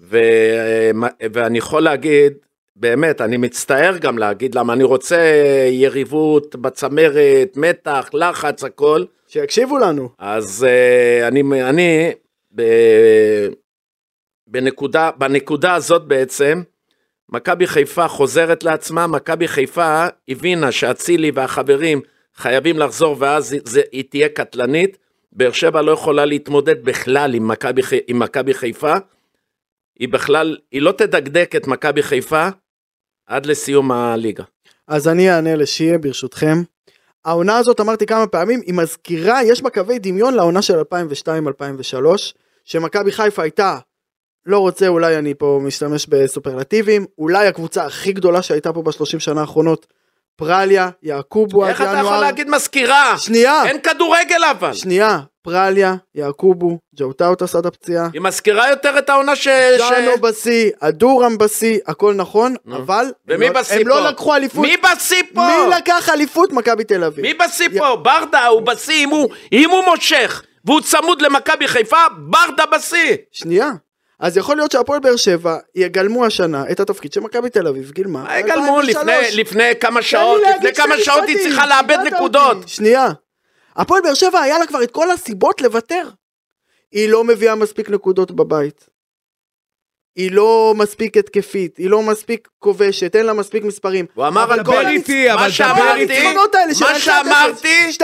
ו... 0.00 0.18
ואני 1.32 1.58
יכול 1.58 1.82
להגיד, 1.82 2.32
באמת, 2.76 3.20
אני 3.20 3.36
מצטער 3.36 3.98
גם 3.98 4.18
להגיד, 4.18 4.54
למה 4.54 4.72
אני 4.72 4.84
רוצה 4.84 5.20
יריבות 5.70 6.56
בצמרת, 6.56 7.56
מתח, 7.56 8.10
לחץ, 8.12 8.64
הכל, 8.64 9.04
שיקשיבו 9.26 9.78
לנו. 9.78 10.08
אז 10.18 10.66
uh, 10.68 11.28
אני, 11.28 11.62
אני 11.62 12.10
ב, 12.54 12.62
בנקודה, 14.46 15.10
בנקודה 15.18 15.74
הזאת 15.74 16.08
בעצם, 16.08 16.62
מכבי 17.28 17.66
חיפה 17.66 18.08
חוזרת 18.08 18.64
לעצמה, 18.64 19.06
מכבי 19.06 19.48
חיפה 19.48 20.06
הבינה 20.28 20.72
שאצילי 20.72 21.30
והחברים 21.34 22.00
חייבים 22.36 22.78
לחזור 22.78 23.16
ואז 23.18 23.56
זה, 23.64 23.82
היא 23.92 24.04
תהיה 24.10 24.28
קטלנית, 24.28 24.98
באר 25.32 25.52
שבע 25.52 25.82
לא 25.82 25.92
יכולה 25.92 26.24
להתמודד 26.24 26.84
בכלל 26.84 27.34
עם 27.34 27.48
מכבי, 27.48 27.82
עם 28.06 28.18
מכבי 28.18 28.54
חיפה, 28.54 28.94
היא 29.98 30.08
בכלל, 30.08 30.56
היא 30.72 30.82
לא 30.82 30.92
תדקדק 30.92 31.52
את 31.56 31.66
מכבי 31.66 32.02
חיפה 32.02 32.48
עד 33.26 33.46
לסיום 33.46 33.92
הליגה. 33.92 34.44
אז 34.88 35.08
אני 35.08 35.30
אענה 35.30 35.56
לשיעה 35.56 35.98
ברשותכם. 35.98 36.62
העונה 37.24 37.58
הזאת 37.58 37.80
אמרתי 37.80 38.06
כמה 38.06 38.26
פעמים 38.26 38.60
היא 38.66 38.74
מזכירה 38.74 39.44
יש 39.44 39.62
בה 39.62 39.70
קווי 39.70 39.98
דמיון 39.98 40.34
לעונה 40.34 40.62
של 40.62 40.80
2002-2003 40.80 40.84
שמכבי 42.64 43.12
חיפה 43.12 43.42
הייתה 43.42 43.78
לא 44.46 44.58
רוצה 44.58 44.88
אולי 44.88 45.16
אני 45.16 45.34
פה 45.34 45.60
משתמש 45.62 46.06
בסופרלטיבים 46.06 47.06
אולי 47.18 47.46
הקבוצה 47.46 47.84
הכי 47.84 48.12
גדולה 48.12 48.42
שהייתה 48.42 48.72
פה 48.72 48.82
בשלושים 48.82 49.20
שנה 49.20 49.40
האחרונות 49.40 49.86
פרליה 50.36 50.90
יעקובו 51.02 51.64
עד 51.64 51.70
איך 51.70 51.80
אתה 51.80 51.90
יכול 51.90 52.00
ינואר 52.00 52.20
להגיד 52.20 52.48
מזכירה? 52.50 53.18
שנייה 53.18 53.66
אין 53.66 53.80
כדורגל 53.80 54.44
אבל. 54.50 54.72
שנייה 54.72 55.18
פרליה 55.42 55.94
יעקובו 56.14 56.78
ג'ו 56.96 57.12
טאוטס 57.12 57.54
עד 57.54 57.66
הפציעה 57.66 58.08
היא 58.12 58.20
מזכירה 58.20 58.70
יותר 58.70 58.98
את 58.98 59.10
העונה 59.10 59.36
ש... 59.36 59.48
ג'אנו 59.78 60.18
בשיא 60.20 60.70
אדורם 60.80 61.38
בשיא 61.38 61.78
הכל 61.86 62.14
נכון. 62.14 62.54
אבל 62.76 63.04
הם 63.04 63.12
ומי 63.28 63.46
לא- 63.48 63.52
בשיא 63.60 63.76
הם 63.76 63.82
פה? 63.82 63.88
לא 63.88 64.08
לקחו 64.08 64.34
אליפות 64.34 64.66
מי 64.66 64.76
בשיא 64.76 65.22
פה? 65.34 65.46
מי 65.46 65.76
לקח 65.76 66.08
אליפות 66.08 66.52
מכבי 66.52 66.84
תל 66.84 67.04
אביב 67.04 67.24
מי 67.24 67.34
בשיא 67.34 67.68
פה? 67.78 67.96
ברדה 67.96 68.46
הוא 68.46 68.62
בשיא, 68.62 69.06
אם 69.52 69.70
הוא 69.70 69.84
מושך 69.84 70.42
והוא 70.64 70.80
צמוד 70.80 71.22
למכבי 71.22 71.68
חיפה, 71.68 71.96
ברדה 72.18 72.64
בשיא. 72.66 73.16
שנייה. 73.32 73.70
אז 74.20 74.36
יכול 74.36 74.56
להיות 74.56 74.70
שהפועל 74.72 75.00
באר 75.00 75.16
שבע 75.16 75.56
יגלמו 75.74 76.24
השנה 76.26 76.64
את 76.70 76.80
התפקיד 76.80 77.12
שמכבי 77.12 77.50
תל 77.50 77.66
אביב 77.66 77.90
גילמה. 77.90 78.22
מה 78.22 78.38
יגלמו 78.38 78.76
ב- 78.76 78.78
2003. 78.78 78.94
לפני 79.34 79.40
לפני 79.40 79.72
כמה 79.80 80.02
שעות? 80.02 80.40
לפני 80.56 80.74
כמה 80.74 80.94
שעות 80.98 81.24
היא 81.28 81.36
צריכה 81.36 81.66
לאבד 81.66 81.98
נקודות. 82.06 82.56
אותי. 82.56 82.68
שנייה. 82.68 83.08
הפועל 83.76 84.02
באר 84.02 84.14
שבע 84.14 84.40
היה 84.40 84.58
לה 84.58 84.66
כבר 84.66 84.82
את 84.82 84.90
כל 84.90 85.10
הסיבות 85.10 85.60
לוותר. 85.60 86.08
היא 86.92 87.08
לא 87.08 87.24
מביאה 87.24 87.54
מספיק 87.54 87.90
נקודות 87.90 88.30
בבית. 88.30 88.86
היא 90.16 90.32
לא 90.32 90.74
מספיק 90.76 91.16
התקפית, 91.16 91.76
היא 91.76 91.90
לא 91.90 92.02
מספיק 92.02 92.48
כובשת, 92.58 93.16
אין 93.16 93.26
לה 93.26 93.32
מספיק 93.32 93.64
מספרים. 93.64 94.06
הוא 94.14 94.26
אמר 94.26 94.52
הכל. 94.52 94.62
דבר 94.62 94.88
איתי, 94.88 95.32
אבל 95.32 95.40
מה 95.40 95.46
דבר 95.48 95.52
שאמרתי, 95.54 96.00
איתי. 96.00 96.34
מה 96.80 96.96
1-0, 96.96 96.98
שאמרתי, 96.98 97.92
2-1. 97.92 98.02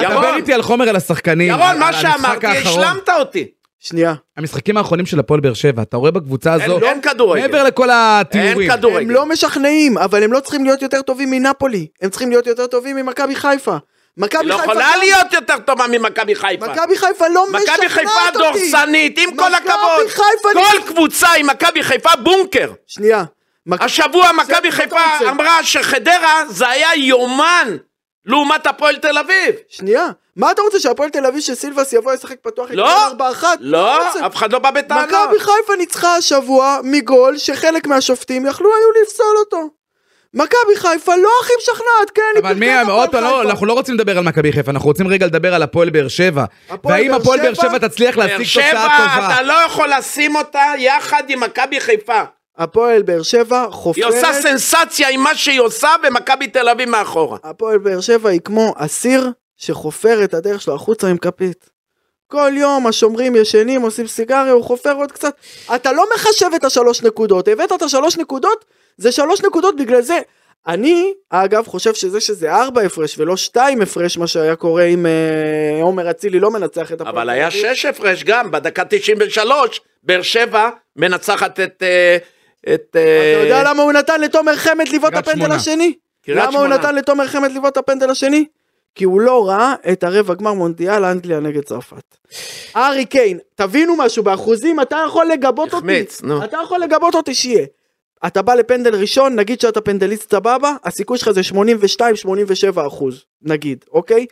ירון, 0.00 0.16
דבר 0.16 0.36
איתי 0.36 0.52
על 0.52 0.62
חומר 0.62 0.88
על 0.88 0.96
השחקנים. 0.96 1.54
על- 1.54 1.60
ירון, 1.60 1.78
מה 1.78 1.88
על 1.88 1.94
שאמרתי. 1.94 2.46
השלמת 2.46 3.08
אותי. 3.08 3.50
שנייה. 3.80 4.14
המשחקים 4.36 4.76
האחרונים 4.76 5.06
של 5.06 5.18
הפועל 5.20 5.40
באר 5.40 5.54
שבע, 5.54 5.82
אתה 5.82 5.96
רואה 5.96 6.10
בקבוצה 6.10 6.52
אין 6.54 6.60
הזו, 6.62 6.80
אין 6.82 7.00
כדורגל. 7.00 7.42
מעבר 7.42 7.64
לכל 7.64 7.88
התיאורים. 7.92 8.60
אין 8.70 8.76
כדורגל. 8.78 8.98
הם 9.02 9.10
לא 9.10 9.26
משכנעים, 9.26 9.98
אבל 9.98 10.22
הם 10.22 10.32
לא 10.32 10.40
צריכים 10.40 10.64
להיות 10.64 10.82
יותר 10.82 11.02
טובים 11.02 11.30
מנפולי. 11.30 11.86
הם 12.02 12.10
צריכים 12.10 12.30
להיות 12.30 12.46
יותר 12.46 12.66
טובים 12.66 12.96
ממכבי 12.96 13.34
חיפה. 13.34 13.76
מכבי 14.16 14.40
היא 14.44 14.48
לא 14.48 14.54
חיפה... 14.56 14.64
יכולה 14.72 14.90
גם- 14.94 14.98
להיות 15.00 15.32
יותר 15.32 15.58
טובה 15.58 15.84
ממכבי 15.86 16.34
חיפה. 16.34 16.66
מכבי 16.66 16.96
חיפה 16.96 17.28
לא 17.28 17.44
משכנעת 17.52 17.68
אותי. 17.78 17.84
מכבי 17.86 17.88
חיפה 17.88 18.10
דורסנית, 18.38 19.18
עם 19.18 19.36
כל 19.36 19.44
מכבי 19.48 19.56
הכבוד. 19.56 20.08
חיפה 20.08 20.48
כל 20.54 20.92
קבוצה 20.92 21.28
עם 21.38 21.46
מכבי 21.46 21.82
חיפה 21.82 22.10
בונקר. 22.22 22.72
שנייה. 22.86 23.24
מק- 23.66 23.82
השבוע 23.82 24.30
מכבי 24.32 24.72
חיפה? 24.72 24.96
אמרה 25.28 25.62
שחדרה 25.62 26.42
זה 26.48 26.68
היה 26.68 26.88
יומן 26.96 27.76
לעומת 28.28 28.66
הפועל 28.66 28.96
תל 28.96 29.18
אביב. 29.18 29.54
שנייה. 29.68 30.06
מה 30.36 30.50
אתה 30.50 30.62
רוצה 30.62 30.80
שהפועל 30.80 31.10
תל 31.10 31.26
אביב 31.26 31.40
שסילבס 31.40 31.92
יבוא 31.92 32.12
לשחק 32.12 32.36
פתוח 32.42 32.68
לא, 32.70 33.06
איתו 33.06 33.16
4-1? 33.24 33.42
מה 33.44 33.54
לא? 33.60 34.08
אף 34.26 34.36
אחד 34.36 34.52
לא 34.52 34.58
בא 34.58 34.70
בטענות. 34.70 35.04
מכבי 35.08 35.38
חיפה 35.40 35.76
ניצחה 35.78 36.16
השבוע 36.16 36.78
מגול 36.84 37.38
שחלק 37.38 37.86
מהשופטים 37.86 38.46
יכלו 38.46 38.68
היו 38.76 39.02
לפסול 39.02 39.36
אותו. 39.38 39.70
מכבי 40.34 40.76
חיפה 40.76 41.16
לא 41.16 41.28
הכי 41.42 41.52
משכנעת, 41.58 42.10
כן, 42.14 42.22
היא 42.34 42.42
אבל 42.42 42.54
מי, 42.54 42.66
פירקה 42.66 42.82
את 42.82 42.88
עוד 42.88 43.08
הפועל 43.08 43.22
פעם, 43.22 43.30
לא, 43.30 43.36
חיפה. 43.38 43.50
אנחנו 43.50 43.66
לא 43.66 43.72
רוצים 43.72 43.94
לדבר 43.94 44.18
על 44.18 44.24
מכבי 44.24 44.52
חיפה, 44.52 44.70
אנחנו 44.70 44.86
רוצים 44.88 45.08
רגע 45.08 45.26
לדבר 45.26 45.54
על 45.54 45.62
הפועל 45.62 45.90
באר 45.90 46.08
שבע. 46.08 46.44
והאם 46.84 47.08
באר 47.10 47.16
הפועל 47.20 47.40
באר 47.40 47.54
שבע- 47.54 47.62
שבע 47.68 47.78
תצליח 47.88 48.16
באר 48.16 48.26
להשיג 48.26 48.46
שבע, 48.46 48.62
תוצאה 48.70 49.14
טובה? 49.14 49.32
אתה 49.34 49.42
לא 49.42 49.52
יכול 49.52 49.88
לשים 49.98 50.36
אותה 50.36 50.64
יחד 50.78 51.22
עם 51.28 51.40
מכבי 51.40 51.80
חיפה. 51.80 52.22
הפועל 52.58 53.02
באר 53.02 53.22
שבע 53.22 53.62
היא 53.62 53.70
חופרת... 53.70 54.04
עושה 54.04 54.32
סנסציה 54.32 55.08
עם 55.08 55.20
מה 55.20 55.34
שהיא 55.34 55.60
עושה 55.60 55.88
ומכבי 56.02 56.48
תל 56.48 56.68
אביב 56.68 56.88
מאחורה. 56.88 57.38
הפועל 57.44 57.78
באר 57.78 58.00
שבע 58.00 58.30
היא 58.30 58.40
כמו 58.44 58.74
אסיר 58.76 59.30
שחופר 59.56 60.24
את 60.24 60.34
הדרך 60.34 60.62
שלו 60.62 60.74
החוצה 60.74 61.08
עם 61.08 61.18
כפית. 61.18 61.70
כל 62.26 62.52
יום 62.54 62.86
השומרים 62.86 63.36
ישנים, 63.36 63.82
עושים 63.82 64.06
סיגריה, 64.06 64.52
הוא 64.52 64.64
חופר 64.64 64.92
עוד 64.92 65.12
קצת. 65.12 65.34
אתה 65.74 65.92
לא 65.92 66.04
מחשב 66.14 66.50
את 66.56 66.64
השלוש 66.64 67.02
נקודות, 67.02 67.48
הבאת 67.48 67.72
את 67.72 67.82
השלוש 67.82 68.16
נקודות, 68.16 68.64
זה 68.96 69.12
שלוש 69.12 69.42
נקודות 69.42 69.76
בגלל 69.76 70.00
זה. 70.00 70.18
אני, 70.66 71.12
אגב, 71.30 71.66
חושב 71.66 71.94
שזה 71.94 72.20
שזה 72.20 72.54
ארבע 72.54 72.82
הפרש 72.82 73.18
ולא 73.18 73.36
שתיים 73.36 73.82
הפרש, 73.82 74.18
מה 74.18 74.26
שהיה 74.26 74.56
קורה 74.56 74.84
אם 74.84 75.06
אה, 75.06 75.82
עומר 75.82 76.10
אצילי 76.10 76.40
לא 76.40 76.50
מנצח 76.50 76.92
את 76.92 77.00
הפועל. 77.00 77.16
אבל 77.16 77.30
היה. 77.30 77.50
שש 77.50 77.84
הפרש 77.84 78.24
גם, 78.24 78.50
בדקה 78.50 78.84
93, 78.84 79.80
באר 80.02 80.22
שבע 80.22 80.70
מנצחת 80.96 81.60
את, 81.60 81.82
אה, 81.82 82.16
את... 82.74 82.96
אה, 82.96 83.32
אתה 83.32 83.44
יודע 83.44 83.62
למה 83.70 83.82
הוא 83.82 83.92
נתן 83.92 84.20
לתומר 84.20 84.56
חמד 84.56 84.88
לבעוט 84.88 85.12
את 85.12 85.28
הפנדל. 85.28 85.52
השני? 85.52 85.94
למה 86.28 86.58
הוא. 86.58 86.66
נתן 86.66 86.94
לתומר 86.94 87.26
חמד 87.26 87.50
לבעוט 87.52 87.72
את 87.72 87.76
הפנדל 87.76 88.10
השני? 88.10 88.44
כי 88.94 89.04
הוא 89.04 89.20
לא 89.20 89.48
ראה 89.48 89.74
את 89.92 90.04
הרבע 90.04 90.34
גמר 90.34 90.52
מונדיאל 90.52 91.04
אנגליה 91.04 91.40
נגד 91.40 91.64
צרפת. 91.64 92.16
ארי 92.76 93.04
קיין, 93.04 93.38
תבינו 93.54 93.96
משהו, 93.96 94.22
באחוזים 94.22 94.80
אתה 94.80 94.96
יכול 95.06 95.26
לגבות 95.26 95.74
אותי. 95.74 95.86
אתה 96.44 96.56
יכול 96.64 96.80
לגבות 96.80 97.14
אותי 97.14 97.34
שיהיה. 97.34 97.66
אתה 98.26 98.42
בא 98.42 98.54
לפנדל 98.54 98.94
ראשון, 98.94 99.34
נגיד 99.36 99.60
שאתה 99.60 99.80
פנדליסט 99.80 100.30
סבבה, 100.30 100.72
הסיכוי 100.84 101.18
שלך 101.18 101.30
זה 101.30 101.40
82-87 102.74 102.86
אחוז, 102.86 103.24
נגיד, 103.42 103.84
אוקיי? 103.92 104.26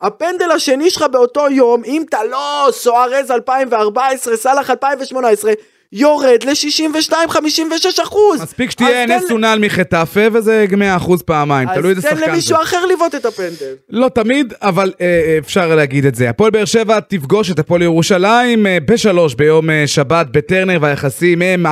הפנדל 0.00 0.50
השני 0.50 0.90
שלך 0.90 1.02
באותו 1.12 1.50
יום, 1.50 1.84
אם 1.84 2.04
אתה 2.08 2.24
לא 2.24 2.68
סוארז 2.70 3.30
2014, 3.30 4.36
סאלח 4.36 4.70
2018, 4.70 5.52
יורד 5.92 6.44
ל-62-56 6.44 8.02
אחוז. 8.02 8.42
מספיק 8.42 8.70
שתהיה 8.70 9.04
אנס 9.04 9.30
אונל 9.30 9.58
מחטאפה 9.60 10.20
וזה 10.32 10.66
100% 10.98 11.22
פעמיים, 11.24 11.68
תלוי 11.74 11.90
איזה 11.90 12.00
אז 12.00 12.04
תן 12.04 12.10
שחקן 12.10 12.26
זה. 12.26 12.32
למישהו 12.32 12.56
אחר 12.62 12.86
לבעוט 12.86 13.14
את 13.14 13.24
הפנדל. 13.24 13.74
לא 13.90 14.08
תמיד, 14.08 14.54
אבל 14.62 14.92
אה, 15.00 15.06
אה, 15.06 15.38
אפשר 15.38 15.74
להגיד 15.74 16.06
את 16.06 16.14
זה. 16.14 16.30
הפועל 16.30 16.50
באר 16.50 16.64
שבע 16.64 17.00
תפגוש 17.00 17.50
את 17.50 17.58
הפועל 17.58 17.82
ירושלים 17.82 18.66
אה, 18.66 18.78
בשלוש 18.84 19.34
ביום 19.34 19.70
אה, 19.70 19.86
שבת 19.86 20.26
בטרנר, 20.30 20.78
והיחסים 20.80 21.42
הם 21.42 21.66
1.30 21.66 21.70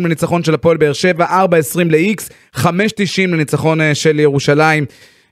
לניצחון 0.00 0.44
של 0.44 0.54
הפועל 0.54 0.76
באר 0.76 0.92
שבע, 0.92 1.26
4.20 1.26 1.78
ל-X, 1.90 2.22
5.90 2.56 2.66
לניצחון 3.18 3.80
אה, 3.80 3.94
של 3.94 4.20
ירושלים, 4.20 4.86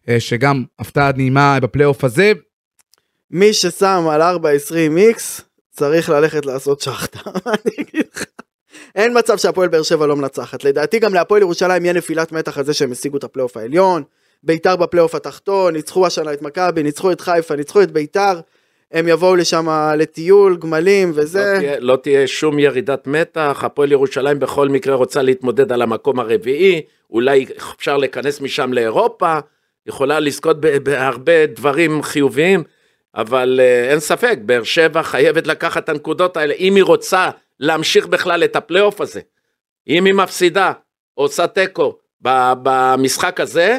אה, 0.08 0.20
שגם 0.20 0.64
הפתעה 0.78 1.10
נעימה 1.16 1.58
בפלייאוף 1.60 2.04
הזה. 2.04 2.32
מי 3.30 3.52
ששם 3.52 4.06
על 4.10 4.22
4.20 4.22 5.16
X, 5.16 5.42
צריך 5.78 6.10
ללכת 6.10 6.46
לעשות 6.46 6.80
שחטה. 6.80 7.30
אני 7.46 7.74
אגיד 7.78 8.04
לך. 8.14 8.24
אין 8.94 9.18
מצב 9.18 9.36
שהפועל 9.36 9.68
באר 9.68 9.82
שבע 9.82 10.06
לא 10.06 10.16
מנצחת. 10.16 10.64
לדעתי 10.64 10.98
גם 10.98 11.14
להפועל 11.14 11.42
ירושלים 11.42 11.84
יהיה 11.84 11.94
נפילת 11.94 12.32
מתח 12.32 12.58
על 12.58 12.64
זה 12.64 12.74
שהם 12.74 12.92
השיגו 12.92 13.16
את 13.16 13.24
הפלייאוף 13.24 13.56
העליון. 13.56 14.02
ביתר 14.42 14.76
בפלייאוף 14.76 15.14
התחתון, 15.14 15.74
ניצחו 15.74 16.06
השנה 16.06 16.32
את 16.32 16.42
מכבי, 16.42 16.82
ניצחו 16.82 17.12
את 17.12 17.20
חיפה, 17.20 17.56
ניצחו 17.56 17.82
את 17.82 17.90
ביתר. 17.90 18.40
הם 18.92 19.08
יבואו 19.08 19.36
לשם 19.36 19.68
לטיול, 19.96 20.56
גמלים 20.56 21.12
וזה. 21.14 21.52
לא 21.54 21.58
תהיה, 21.58 21.80
לא 21.80 21.96
תהיה 21.96 22.26
שום 22.26 22.58
ירידת 22.58 23.06
מתח, 23.06 23.60
הפועל 23.64 23.92
ירושלים 23.92 24.38
בכל 24.38 24.68
מקרה 24.68 24.94
רוצה 24.94 25.22
להתמודד 25.22 25.72
על 25.72 25.82
המקום 25.82 26.20
הרביעי, 26.20 26.82
אולי 27.10 27.46
אפשר 27.76 27.96
להיכנס 27.96 28.40
משם 28.40 28.72
לאירופה, 28.72 29.38
יכולה 29.86 30.20
לזכות 30.20 30.60
בהרבה 30.60 31.46
דברים 31.46 32.02
חיוביים, 32.02 32.62
אבל 33.14 33.60
uh, 33.60 33.90
אין 33.90 34.00
ספק, 34.00 34.38
באר 34.42 34.62
שבע 34.62 35.02
חייבת 35.02 35.46
לקחת 35.46 35.84
את 35.84 35.88
הנקודות 35.88 36.36
האלה, 36.36 36.54
אם 36.54 36.74
היא 36.74 36.84
רוצה 36.84 37.30
להמשיך 37.60 38.06
בכלל 38.06 38.44
את 38.44 38.56
הפלייאוף 38.56 39.00
הזה. 39.00 39.20
אם 39.88 40.04
היא 40.04 40.14
מפסידה, 40.14 40.72
עושה 41.14 41.46
תיקו 41.46 41.98
במשחק 42.20 43.40
הזה, 43.40 43.78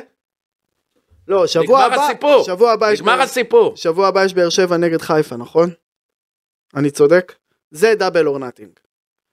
לא, 1.27 1.47
שבוע 1.47 1.63
נגמר 1.63 1.93
הבא, 1.93 2.05
הסיפור, 2.05 2.43
שבוע 2.43 2.71
הבא 2.71 2.91
יש 2.91 2.99
נגמר 2.99 3.15
באר- 3.15 3.21
הסיפור. 3.23 3.75
שבוע 3.75 4.07
הבא 4.07 4.25
יש 4.25 4.33
באר 4.33 4.49
שבע 4.49 4.77
נגד 4.77 5.01
חיפה, 5.01 5.35
נכון? 5.37 5.69
אני 6.75 6.91
צודק? 6.91 7.35
זה 7.71 7.95
double 7.95 8.27
or 8.27 8.39
nothing. 8.39 8.69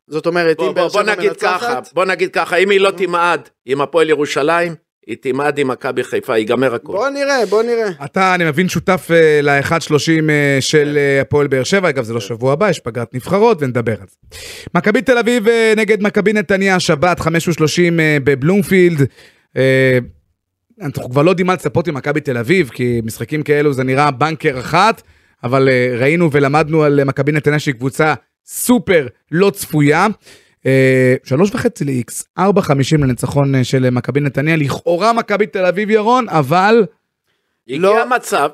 זאת 0.08 0.26
אומרת, 0.26 0.56
בוא, 0.56 0.68
אם 0.68 0.74
באר 0.74 0.88
שבע 0.88 1.02
מנצחת, 1.02 1.92
בוא 1.92 2.04
נגיד 2.04 2.32
ככה, 2.32 2.56
אם 2.56 2.70
היא 2.70 2.80
לא 2.80 2.90
תמעד 2.90 3.48
עם 3.66 3.80
הפועל 3.80 4.08
ירושלים, 4.10 4.74
היא 5.06 5.16
תמעד 5.20 5.58
עם 5.58 5.68
מכבי 5.68 6.04
חיפה, 6.04 6.38
ייגמר 6.38 6.74
הכול. 6.74 6.96
בוא 6.96 7.08
נראה, 7.08 7.46
בוא 7.46 7.62
נראה. 7.62 7.90
אתה, 8.04 8.34
אני 8.34 8.44
מבין, 8.44 8.68
שותף 8.68 9.08
אה, 9.10 9.40
ל-1.30 9.42 10.30
אה, 10.30 10.58
של 10.60 10.96
אה, 10.96 11.20
הפועל 11.20 11.46
באר 11.46 11.62
שבע, 11.62 11.88
אגב, 11.88 12.04
זה 12.04 12.14
לא 12.14 12.20
שבוע 12.20 12.52
הבא, 12.52 12.70
יש 12.70 12.80
פגרת 12.80 13.14
נבחרות, 13.14 13.58
ונדבר 13.60 13.92
על 14.00 14.06
זה. 14.10 14.38
מכבי 14.74 15.02
תל 15.02 15.18
אביב 15.18 15.46
נגד 15.76 16.02
מכבי 16.02 16.32
נתניה, 16.32 16.80
שבת, 16.80 17.20
5.30 17.20 17.28
אה, 18.00 18.16
בבלומפילד. 18.24 19.06
אנחנו 20.82 21.10
כבר 21.10 21.22
לא 21.22 21.30
יודעים 21.30 21.46
מה 21.46 21.52
לצפות 21.52 21.88
עם 21.88 21.94
מכבי 21.94 22.20
תל 22.20 22.36
אביב, 22.36 22.70
כי 22.74 23.00
משחקים 23.04 23.42
כאלו 23.42 23.72
זה 23.72 23.84
נראה 23.84 24.10
בנקר 24.10 24.58
אחת, 24.60 25.02
אבל 25.44 25.68
ראינו 25.98 26.32
ולמדנו 26.32 26.82
על 26.82 27.04
מכבי 27.04 27.32
נתניה 27.32 27.58
שהיא 27.58 27.74
קבוצה 27.74 28.14
סופר 28.46 29.06
לא 29.32 29.50
צפויה. 29.50 30.06
אה, 30.66 31.14
שלוש 31.24 31.50
וחצי 31.54 31.84
ל-X, 31.84 32.24
ארבע 32.38 32.60
חמישים 32.62 33.04
לניצחון 33.04 33.54
אה, 33.54 33.64
של 33.64 33.84
אה, 33.84 33.90
מכבי 33.90 34.20
נתניה, 34.20 34.56
לכאורה 34.56 35.12
מכבי 35.12 35.46
תל 35.46 35.66
אביב 35.66 35.90
ירון, 35.90 36.28
אבל 36.28 36.86
הגיע 37.68 37.78
לא. 37.80 38.06
מצב, 38.06 38.50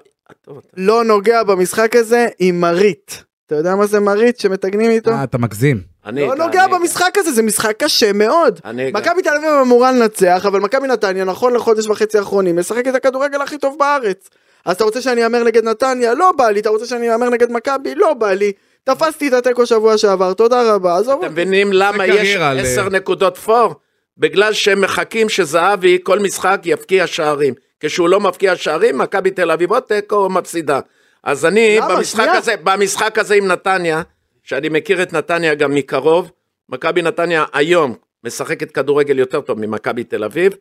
לא 0.76 1.04
נוגע 1.04 1.42
במשחק 1.42 1.96
הזה 1.96 2.26
עם 2.38 2.60
מרית. 2.60 3.24
אתה 3.46 3.54
יודע 3.54 3.74
מה 3.74 3.86
זה 3.86 4.00
מרית 4.00 4.38
שמתגנים 4.38 4.90
איתו? 4.90 5.10
אה, 5.10 5.24
אתה 5.24 5.38
מגזים. 5.38 5.80
אני 6.06 6.26
לא 6.26 6.34
נוגע 6.36 6.64
אני. 6.64 6.72
במשחק 6.72 7.10
הזה, 7.16 7.32
זה 7.32 7.42
משחק 7.42 7.74
קשה 7.78 8.12
מאוד. 8.12 8.60
מכבי 8.92 9.22
תל 9.22 9.36
אביב 9.36 9.48
אמורה 9.62 9.92
לנצח, 9.92 10.46
אבל 10.46 10.60
מכבי 10.60 10.88
נתניה, 10.88 11.24
נכון 11.24 11.54
לחודש 11.54 11.86
וחצי 11.86 12.18
האחרונים, 12.18 12.56
משחק 12.56 12.88
את 12.88 12.94
הכדורגל 12.94 13.42
הכי 13.42 13.58
טוב 13.58 13.76
בארץ. 13.78 14.28
אז 14.64 14.76
אתה 14.76 14.84
רוצה 14.84 15.02
שאני 15.02 15.24
אאמר 15.24 15.44
נגד 15.44 15.64
נתניה? 15.64 16.14
לא 16.14 16.32
בא 16.32 16.50
לי. 16.50 16.60
אתה 16.60 16.68
רוצה 16.68 16.86
שאני 16.86 17.12
אאמר 17.12 17.30
נגד 17.30 17.52
מכבי? 17.52 17.94
לא 17.94 18.14
בא 18.14 18.32
לי. 18.32 18.52
תפסתי 18.84 19.28
את 19.28 19.32
התיקו 19.32 19.66
שבוע 19.66 19.98
שעבר, 19.98 20.34
תודה 20.34 20.74
רבה. 20.74 20.96
עזוב 20.98 21.18
אתם 21.18 21.22
אותי. 21.22 21.32
מבינים 21.32 21.72
למה 21.72 22.06
יש 22.06 22.36
עשר 22.36 22.88
נקודות 22.88 23.36
פור? 23.36 23.74
בגלל 24.18 24.52
שהם 24.52 24.80
מחכים 24.80 25.28
שזהבי 25.28 25.98
כל 26.02 26.18
משחק 26.18 26.60
יבקיע 26.64 27.06
שערים. 27.06 27.54
כשהוא 27.80 28.08
לא 28.08 28.20
מבקיע 28.20 28.56
שערים, 28.56 28.98
מכבי 28.98 29.30
תל 29.30 29.50
אביב 29.50 29.72
או 29.72 29.80
תיקו 29.80 30.28
מפסידה. 30.28 30.80
אז 31.24 31.46
אני 31.46 31.76
למה? 31.76 31.96
במשחק 31.96 32.24
שנייה. 32.24 32.38
הזה, 32.38 32.54
במשחק 32.62 33.18
הזה 33.18 33.34
עם 33.34 33.46
נתניה, 33.46 34.02
שאני 34.42 34.68
מכיר 34.68 35.02
את 35.02 35.12
נתניה 35.12 35.54
גם 35.54 35.74
מקרוב, 35.74 36.30
מכבי 36.68 37.02
נתניה 37.02 37.44
היום 37.52 37.94
משחקת 38.24 38.70
כדורגל 38.70 39.18
יותר 39.18 39.40
טוב 39.40 39.58
ממכבי 39.58 40.04
תל 40.04 40.24
אביב, 40.24 40.52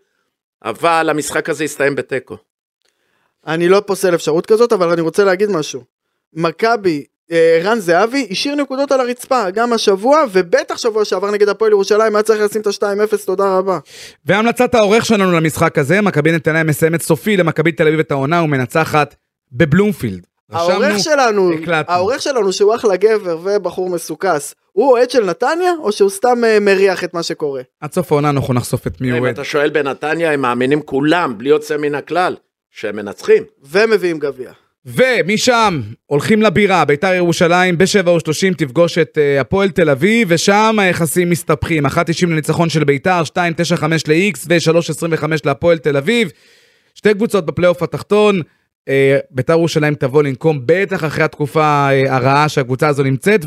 אבל 0.66 1.08
המשחק 1.10 1.50
הזה 1.50 1.64
יסתיים 1.64 1.96
בתיקו. 1.96 2.38
אני 3.48 3.70
לא 3.70 3.82
פוסל 3.88 4.16
אפשרות 4.16 4.46
כזאת, 4.46 4.74
אבל 4.74 4.90
אני 4.90 5.02
רוצה 5.02 5.24
להגיד 5.24 5.50
משהו. 5.50 5.84
מכבי, 6.34 7.06
אה, 7.32 7.58
ערן 7.62 7.80
זהבי 7.80 8.28
השאיר 8.32 8.56
נקודות 8.56 8.92
על 8.92 9.00
הרצפה, 9.00 9.50
גם 9.50 9.74
השבוע, 9.74 10.24
ובטח 10.32 10.78
שבוע 10.78 11.06
שעבר 11.06 11.32
נגד 11.32 11.50
הפועל 11.50 11.72
ירושלים, 11.72 12.16
היה 12.16 12.24
צריך 12.24 12.42
לשים 12.42 12.62
את 12.62 12.68
ה-2-0, 12.68 13.26
תודה 13.26 13.58
רבה. 13.58 13.80
והמלצת 14.26 14.76
העורך 14.76 15.06
שלנו 15.06 15.32
למשחק 15.32 15.78
הזה, 15.78 16.02
מכבי 16.02 16.32
נתניה 16.32 16.64
מסיימת 16.64 17.02
סופי 17.02 17.38
למכבי 17.38 17.72
תל 17.72 17.88
אביב 17.88 18.00
את 18.00 18.12
העונה 18.12 18.44
ומנצחת 18.44 19.16
בבלומפילד. 19.52 20.26
העורך 20.52 21.00
שלנו. 21.00 21.52
העורך 21.88 22.22
שלנו 22.22 22.54
שהוא 22.54 22.76
אחלה 22.76 22.96
גבר 22.96 23.38
ובחור 23.44 23.90
מסוכס, 23.90 24.56
הוא 24.72 24.92
אוהד 24.92 25.10
של 25.10 25.26
נתניה, 25.26 25.72
או 25.80 25.92
שהוא 25.92 26.10
סתם 26.10 26.44
אה, 26.44 26.60
מריח 26.60 27.04
את 27.04 27.14
מה 27.14 27.24
שקורה? 27.24 27.62
עד 27.82 27.94
סוף 27.94 28.12
העונה 28.12 28.30
אנחנו 28.30 28.54
נחשוף 28.54 28.88
את 28.88 29.02
מי 29.02 29.10
הוא 29.10 29.18
אם 29.18 29.24
אוהד. 29.24 29.34
אתה 29.34 29.44
שואל 29.44 29.70
בנתניה, 29.70 30.32
הם 30.32 30.42
מאמינים 30.42 30.82
כולם, 30.82 31.38
בלי 31.38 31.50
יוצא 31.50 31.78
מן 31.78 31.96
הכלל, 31.96 32.36
שהם 32.72 32.96
מנצחים. 32.96 33.44
ומביאים 33.64 34.20
גביע. 34.20 34.52
ומשם 34.86 35.82
הולכים 36.06 36.42
לבירה, 36.42 36.86
ביתר 36.86 37.14
ירושלים 37.14 37.78
בשבע 37.78 38.12
ושלושים 38.12 38.54
תפגוש 38.54 38.98
את 38.98 39.18
אה, 39.18 39.42
הפועל 39.42 39.70
תל 39.70 39.90
אביב, 39.90 40.28
ושם 40.32 40.76
היחסים 40.80 41.30
מסתבכים. 41.30 41.86
1.90 41.86 41.92
לניצחון 42.28 42.70
של 42.70 42.84
ביתר, 42.84 43.22
2.95 43.26 43.86
ל-X 44.08 44.46
ו-3.25 44.48 45.26
להפועל 45.46 45.78
תל 45.78 45.98
אביב. 45.98 46.32
שתי 46.96 47.14
קבוצות 47.14 47.46
בפלייאוף 47.46 47.84
התחתון. 47.84 48.42
אה, 48.90 49.18
ביתר 49.32 49.54
ירושלים 49.54 49.96
תבוא 49.96 50.24
לנקום 50.24 50.62
בטח 50.66 51.06
אחרי 51.06 51.24
התקופה 51.24 51.90
אה, 51.92 52.16
הרעה 52.16 52.50
שהקבוצה 52.50 52.88
הזו 52.88 53.04
נמצאת, 53.04 53.46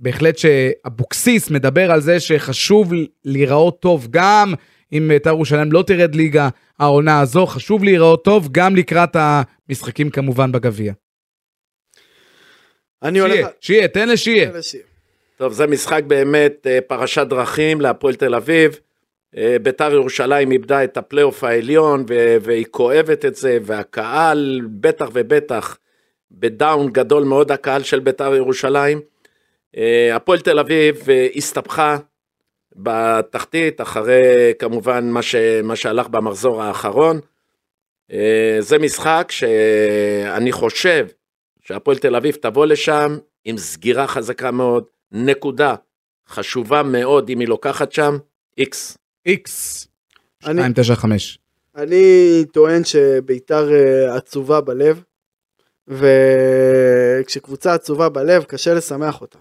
ובהחלט 0.00 0.38
שאבוקסיס 0.38 1.50
מדבר 1.50 1.90
על 1.90 2.00
זה 2.00 2.20
שחשוב 2.20 2.92
להיראות 3.24 3.80
טוב 3.80 4.08
גם 4.10 4.54
אם 4.92 5.08
ביתר 5.08 5.30
ירושלים 5.30 5.72
לא 5.72 5.84
תרד 5.86 6.14
ליגה 6.14 6.48
העונה 6.78 7.20
הזו, 7.20 7.46
חשוב 7.46 7.84
להיראות 7.84 8.24
טוב 8.24 8.48
גם 8.52 8.76
לקראת 8.76 9.16
המשחקים 9.16 10.10
כמובן 10.10 10.52
בגביע. 10.52 10.92
אני 13.02 13.18
הולך... 13.18 13.34
שיה, 13.34 13.48
שיה, 13.60 13.88
תן 13.88 14.08
לשיה. 14.08 14.50
טוב, 15.36 15.52
זה 15.52 15.66
משחק 15.66 16.02
באמת 16.06 16.66
אה, 16.66 16.78
פרשת 16.80 17.26
דרכים 17.26 17.80
להפועל 17.80 18.14
תל 18.14 18.34
אביב. 18.34 18.78
אה, 19.36 19.56
ביתר 19.62 19.92
ירושלים 19.92 20.52
איבדה 20.52 20.84
את 20.84 20.96
הפלייאוף 20.96 21.44
העליון 21.44 22.04
ו- 22.08 22.36
והיא 22.42 22.66
כואבת 22.70 23.24
את 23.24 23.34
זה, 23.34 23.58
והקהל 23.62 24.60
בטח 24.80 25.08
ובטח 25.12 25.78
בדאון 26.30 26.92
גדול 26.92 27.24
מאוד 27.24 27.52
הקהל 27.52 27.82
של 27.82 28.00
ביתר 28.00 28.34
ירושלים. 28.34 29.00
אה, 29.76 30.16
הפועל 30.16 30.40
תל 30.40 30.58
אביב 30.58 31.10
אה, 31.10 31.26
הסתבכה 31.36 31.96
בתחתית 32.76 33.80
אחרי 33.80 34.52
כמובן 34.58 35.10
מה, 35.10 35.22
ש- 35.22 35.34
מה 35.64 35.76
שהלך 35.76 36.08
במחזור 36.08 36.62
האחרון. 36.62 37.20
אה, 38.12 38.56
זה 38.60 38.78
משחק 38.78 39.28
שאני 39.30 40.52
חושב 40.52 41.06
שהפועל 41.60 41.98
תל 41.98 42.16
אביב 42.16 42.34
תבוא 42.34 42.66
לשם 42.66 43.18
עם 43.44 43.58
סגירה 43.58 44.06
חזקה 44.06 44.50
מאוד, 44.50 44.84
נקודה 45.12 45.74
חשובה 46.28 46.82
מאוד 46.82 47.28
אם 47.30 47.40
היא 47.40 47.48
לוקחת 47.48 47.92
שם, 47.92 48.16
איקס. 48.58 48.98
איקס. 49.26 49.88
אני- 50.46 50.54
295. 50.62 51.38
אני 51.76 52.44
טוען 52.52 52.84
שביתר 52.84 53.68
אה, 53.72 54.16
עצובה 54.16 54.60
בלב, 54.60 55.02
וכשקבוצה 57.22 57.74
עצובה 57.74 58.08
בלב 58.08 58.44
קשה 58.44 58.74
לשמח 58.74 59.20
אותה. 59.20 59.38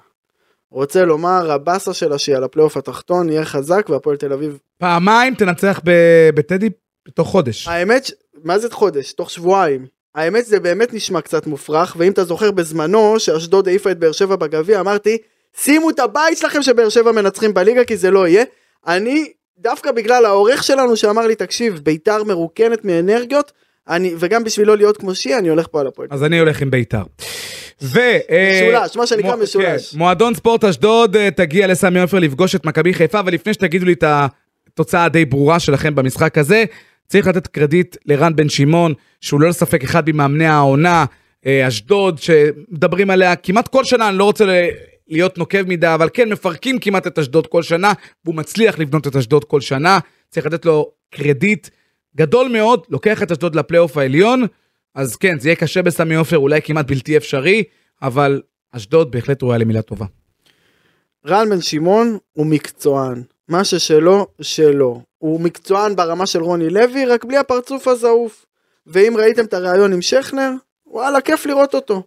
רוצה 0.71 1.05
לומר, 1.05 1.51
הבאסה 1.51 1.93
שלה 1.93 2.17
שהיא 2.17 2.35
על 2.35 2.43
הפלייאוף 2.43 2.77
התחתון 2.77 3.29
יהיה 3.29 3.45
חזק 3.45 3.89
והפועל 3.89 4.17
תל 4.17 4.33
אביב. 4.33 4.57
פעמיים 4.77 5.35
תנצח 5.35 5.81
בטדי 6.35 6.69
בתוך 7.07 7.27
חודש. 7.27 7.67
האמת, 7.67 8.11
מה 8.43 8.59
זה 8.59 8.69
חודש? 8.71 9.13
תוך 9.13 9.29
שבועיים. 9.29 9.85
האמת 10.15 10.45
זה 10.45 10.59
באמת 10.59 10.93
נשמע 10.93 11.21
קצת 11.21 11.47
מופרך, 11.47 11.95
ואם 11.99 12.11
אתה 12.11 12.23
זוכר 12.23 12.51
בזמנו 12.51 13.19
שאשדוד 13.19 13.67
העיפה 13.67 13.91
את 13.91 13.99
באר 13.99 14.11
שבע 14.11 14.35
בגביע, 14.35 14.79
אמרתי, 14.79 15.17
שימו 15.57 15.89
את 15.89 15.99
הבית 15.99 16.37
שלכם 16.37 16.61
שבאר 16.61 16.89
שבע 16.89 17.11
מנצחים 17.11 17.53
בליגה 17.53 17.83
כי 17.83 17.97
זה 17.97 18.11
לא 18.11 18.27
יהיה. 18.27 18.43
אני, 18.87 19.31
דווקא 19.57 19.91
בגלל 19.91 20.25
העורך 20.25 20.63
שלנו 20.63 20.97
שאמר 20.97 21.27
לי, 21.27 21.35
תקשיב, 21.35 21.79
ביתר 21.83 22.23
מרוקנת 22.23 22.85
מאנרגיות, 22.85 23.51
אני, 23.89 24.13
וגם 24.19 24.43
בשביל 24.43 24.67
לא 24.67 24.77
להיות 24.77 24.97
כמו 24.97 25.15
שי, 25.15 25.35
אני 25.35 25.49
הולך 25.49 25.67
פה 25.71 25.79
על 25.81 25.87
הפועל. 25.87 26.07
אז 26.11 26.23
אני 26.23 26.39
הולך 26.39 26.61
עם 26.61 26.71
ביתר. 26.71 27.03
ו... 27.81 27.99
אה, 28.29 28.61
משולש, 28.71 28.95
מה 28.97 29.07
שנקרא 29.07 29.35
מו- 29.35 29.43
משולש. 29.43 29.91
כן, 29.91 29.97
מועדון 29.97 30.33
ספורט 30.35 30.63
אשדוד 30.63 31.15
אה, 31.15 31.31
תגיע 31.31 31.67
לסמי 31.67 32.01
עופר 32.01 32.19
לפגוש 32.19 32.55
את 32.55 32.65
מכבי 32.65 32.93
חיפה, 32.93 33.19
ולפני 33.25 33.53
שתגידו 33.53 33.85
לי 33.85 33.93
את 33.93 34.03
התוצאה 34.73 35.05
הדי 35.05 35.25
ברורה 35.25 35.59
שלכם 35.59 35.95
במשחק 35.95 36.37
הזה, 36.37 36.63
צריך 37.07 37.27
לתת 37.27 37.47
קרדיט 37.47 37.95
לרן 38.05 38.35
בן 38.35 38.49
שמעון, 38.49 38.93
שהוא 39.21 39.41
ללא 39.41 39.51
ספק 39.51 39.83
אחד 39.83 40.09
ממאמני 40.09 40.45
העונה, 40.47 41.05
אה, 41.45 41.67
אשדוד, 41.67 42.17
שמדברים 42.19 43.09
עליה 43.09 43.35
כמעט 43.35 43.67
כל 43.67 43.83
שנה, 43.83 44.09
אני 44.09 44.17
לא 44.17 44.23
רוצה 44.23 44.45
ל- 44.45 44.67
להיות 45.07 45.37
נוקב 45.37 45.61
מדי, 45.67 45.87
אבל 45.93 46.09
כן, 46.13 46.29
מפרקים 46.29 46.79
כמעט 46.79 47.07
את 47.07 47.19
אשדוד 47.19 47.47
כל 47.47 47.63
שנה, 47.63 47.93
והוא 48.25 48.35
מצליח 48.35 48.79
לבנות 48.79 49.07
את 49.07 49.15
אשדוד 49.15 49.43
כל 49.45 49.61
שנה, 49.61 49.99
צריך 50.29 50.45
לתת 50.45 50.65
לו 50.65 50.91
קרדיט 51.15 51.67
גדול 52.19 52.47
מאוד, 52.47 52.85
לוקח 52.89 53.23
את 53.23 53.31
אשדוד 53.31 53.55
לפלייאוף 53.55 53.97
העליון, 53.97 54.45
אז 54.95 55.15
כן, 55.15 55.39
זה 55.39 55.49
יהיה 55.49 55.55
קשה 55.55 55.81
בסמי 55.81 56.15
עופר, 56.15 56.37
אולי 56.37 56.61
כמעט 56.61 56.87
בלתי 56.87 57.17
אפשרי, 57.17 57.63
אבל 58.01 58.41
אשדוד 58.71 59.11
בהחלט 59.11 59.43
ראויה 59.43 59.57
למילה 59.57 59.81
טובה. 59.81 60.05
רן 61.27 61.49
בן 61.49 61.61
שמעון 61.61 62.17
הוא 62.33 62.45
מקצוען. 62.45 63.23
מה 63.47 63.63
ששלו, 63.63 64.27
שלו. 64.41 65.01
הוא 65.17 65.41
מקצוען 65.41 65.95
ברמה 65.95 66.25
של 66.25 66.43
רוני 66.43 66.69
לוי, 66.69 67.05
רק 67.05 67.25
בלי 67.25 67.37
הפרצוף 67.37 67.87
הזעוף. 67.87 68.45
ואם 68.87 69.13
ראיתם 69.17 69.45
את 69.45 69.53
הריאיון 69.53 69.93
עם 69.93 70.01
שכנר, 70.01 70.51
וואלה, 70.87 71.21
כיף 71.21 71.45
לראות 71.45 71.75
אותו. 71.75 72.03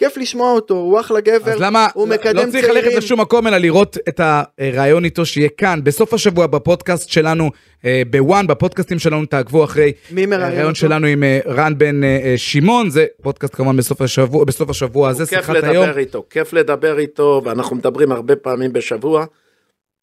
כיף 0.00 0.16
לשמוע 0.16 0.52
אותו, 0.52 0.74
הוא 0.74 1.00
אחלה 1.00 1.20
גבר. 1.20 1.52
אז 1.52 1.60
למה, 1.60 1.88
הוא 1.94 2.08
לא- 2.08 2.14
מקדם 2.14 2.36
לא 2.36 2.50
צריך 2.50 2.64
ללכת 2.64 2.80
צעירים. 2.80 2.98
לשום 2.98 3.20
מקום, 3.20 3.46
אלא 3.46 3.56
לראות 3.56 3.96
את 4.08 4.20
הרעיון 4.20 5.04
איתו 5.04 5.26
שיהיה 5.26 5.48
כאן, 5.48 5.80
בסוף 5.84 6.14
השבוע 6.14 6.46
בפודקאסט 6.46 7.08
שלנו, 7.08 7.50
אה, 7.84 8.02
בוואן, 8.10 8.46
בפודקאסטים 8.46 8.98
שלנו, 8.98 9.26
תעקבו 9.26 9.64
אחרי 9.64 9.92
מראיין 10.12 10.32
הרעיון? 10.32 10.74
שלנו 10.74 11.06
עם 11.06 11.24
אה, 11.24 11.40
רן 11.46 11.78
בן 11.78 12.04
אה, 12.04 12.18
אה, 12.24 12.34
שמעון, 12.36 12.90
זה 12.90 13.06
פודקאסט 13.22 13.54
כמובן 13.54 13.76
בסוף 13.76 14.02
השבוע, 14.02 14.44
בסוף 14.44 14.70
השבוע 14.70 15.08
הזה, 15.08 15.26
כיף 15.26 15.38
שיחת 15.38 15.54
היום. 15.64 15.84
לדבר 15.84 15.98
איתו, 15.98 16.24
כיף 16.30 16.52
לדבר 16.52 16.98
איתו, 16.98 17.42
ואנחנו 17.44 17.76
מדברים 17.76 18.12
הרבה 18.12 18.36
פעמים 18.36 18.72
בשבוע. 18.72 19.24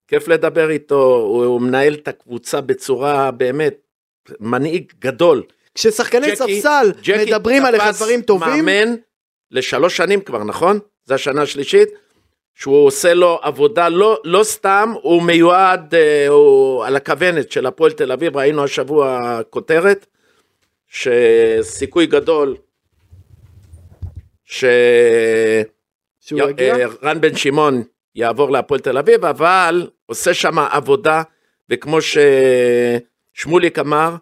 כיף 0.07 0.27
לדבר 0.27 0.69
איתו, 0.69 1.15
הוא, 1.15 1.45
הוא 1.45 1.61
מנהל 1.61 1.93
את 1.93 2.07
הקבוצה 2.07 2.61
בצורה 2.61 3.31
באמת, 3.31 3.73
מנהיג 4.39 4.91
גדול. 5.01 5.43
כששחקני 5.75 6.35
ספסל 6.35 6.91
מדברים 7.27 7.65
עליך 7.65 7.83
דברים 7.95 8.21
טובים, 8.21 8.65
מאמן 8.65 8.95
לשלוש 9.51 9.97
שנים 9.97 10.21
כבר, 10.21 10.43
נכון? 10.43 10.79
זו 11.05 11.13
השנה 11.13 11.41
השלישית. 11.41 11.89
שהוא 12.57 12.85
עושה 12.85 13.13
לו 13.13 13.39
עבודה, 13.41 13.89
לא, 13.89 14.19
לא 14.23 14.43
סתם, 14.43 14.93
הוא 15.01 15.23
מיועד, 15.23 15.95
אה, 15.95 16.27
הוא 16.27 16.85
על 16.85 16.95
הכוונת 16.95 17.51
של 17.51 17.65
הפועל 17.65 17.91
תל 17.91 18.11
אביב, 18.11 18.37
ראינו 18.37 18.63
השבוע 18.63 19.39
כותרת, 19.49 20.05
שסיכוי 20.87 22.05
גדול 22.05 22.55
יגיע. 26.31 26.87
אה, 27.03 27.13
בן 27.13 27.35
שמעון 27.35 27.83
יעבור 28.15 28.51
להפועל 28.51 28.79
תל 28.79 28.97
אביב, 28.97 29.25
אבל 29.25 29.89
עושה 30.05 30.33
שם 30.33 30.59
עבודה, 30.59 31.21
וכמו 31.69 31.97
ששמוליק 32.01 33.79
אמר, 33.79 34.15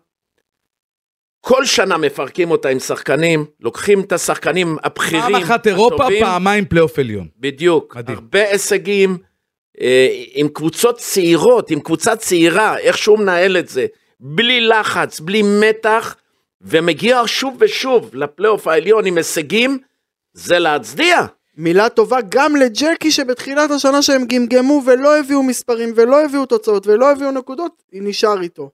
כל 1.47 1.65
שנה 1.65 1.97
מפרקים 1.97 2.51
אותה 2.51 2.69
עם 2.69 2.79
שחקנים, 2.79 3.45
לוקחים 3.59 4.01
את 4.01 4.11
השחקנים 4.11 4.77
הבכירים, 4.83 5.21
פעם 5.21 5.35
אחת 5.35 5.67
אירופה, 5.67 5.95
הטובים, 5.95 6.23
פעמיים 6.23 6.65
פלייאוף 6.65 6.99
עליון. 6.99 7.27
בדיוק, 7.39 7.95
מדהים. 7.97 8.17
הרבה 8.17 8.49
הישגים, 8.49 9.17
אה, 9.81 10.07
עם 10.33 10.47
קבוצות 10.47 10.97
צעירות, 10.97 11.71
עם 11.71 11.79
קבוצה 11.79 12.15
צעירה, 12.15 12.77
איך 12.77 12.97
שהוא 12.97 13.19
מנהל 13.19 13.57
את 13.57 13.67
זה, 13.69 13.85
בלי 14.19 14.61
לחץ, 14.61 15.19
בלי 15.19 15.41
מתח, 15.61 16.15
ומגיע 16.61 17.21
שוב 17.25 17.57
ושוב 17.59 18.09
לפלייאוף 18.13 18.67
העליון 18.67 19.05
עם 19.05 19.17
הישגים, 19.17 19.77
זה 20.33 20.59
להצדיע. 20.59 21.25
מילה 21.57 21.89
טובה 21.89 22.17
גם 22.29 22.55
לג'קי 22.55 23.11
שבתחילת 23.11 23.71
השנה 23.71 24.01
שהם 24.01 24.25
גמגמו 24.25 24.81
ולא 24.85 25.19
הביאו 25.19 25.43
מספרים 25.43 25.93
ולא 25.95 26.25
הביאו 26.25 26.45
תוצאות 26.45 26.87
ולא 26.87 27.11
הביאו 27.11 27.31
נקודות, 27.31 27.83
נשאר 27.93 28.41
איתו. 28.41 28.69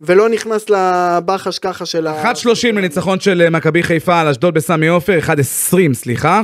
ולא 0.00 0.28
נכנס 0.28 0.70
לבחש 0.70 1.58
ככה 1.58 1.86
של 1.86 2.06
ה... 2.06 2.32
1.30 2.32 2.66
לניצחון 2.72 3.20
של 3.20 3.42
אה, 3.42 3.50
מכבי 3.50 3.82
חיפה 3.82 4.20
על 4.20 4.28
אשדוד 4.28 4.54
בסמי 4.54 4.88
עופר, 4.88 5.18
1.20 5.26 5.94
סליחה, 5.94 6.42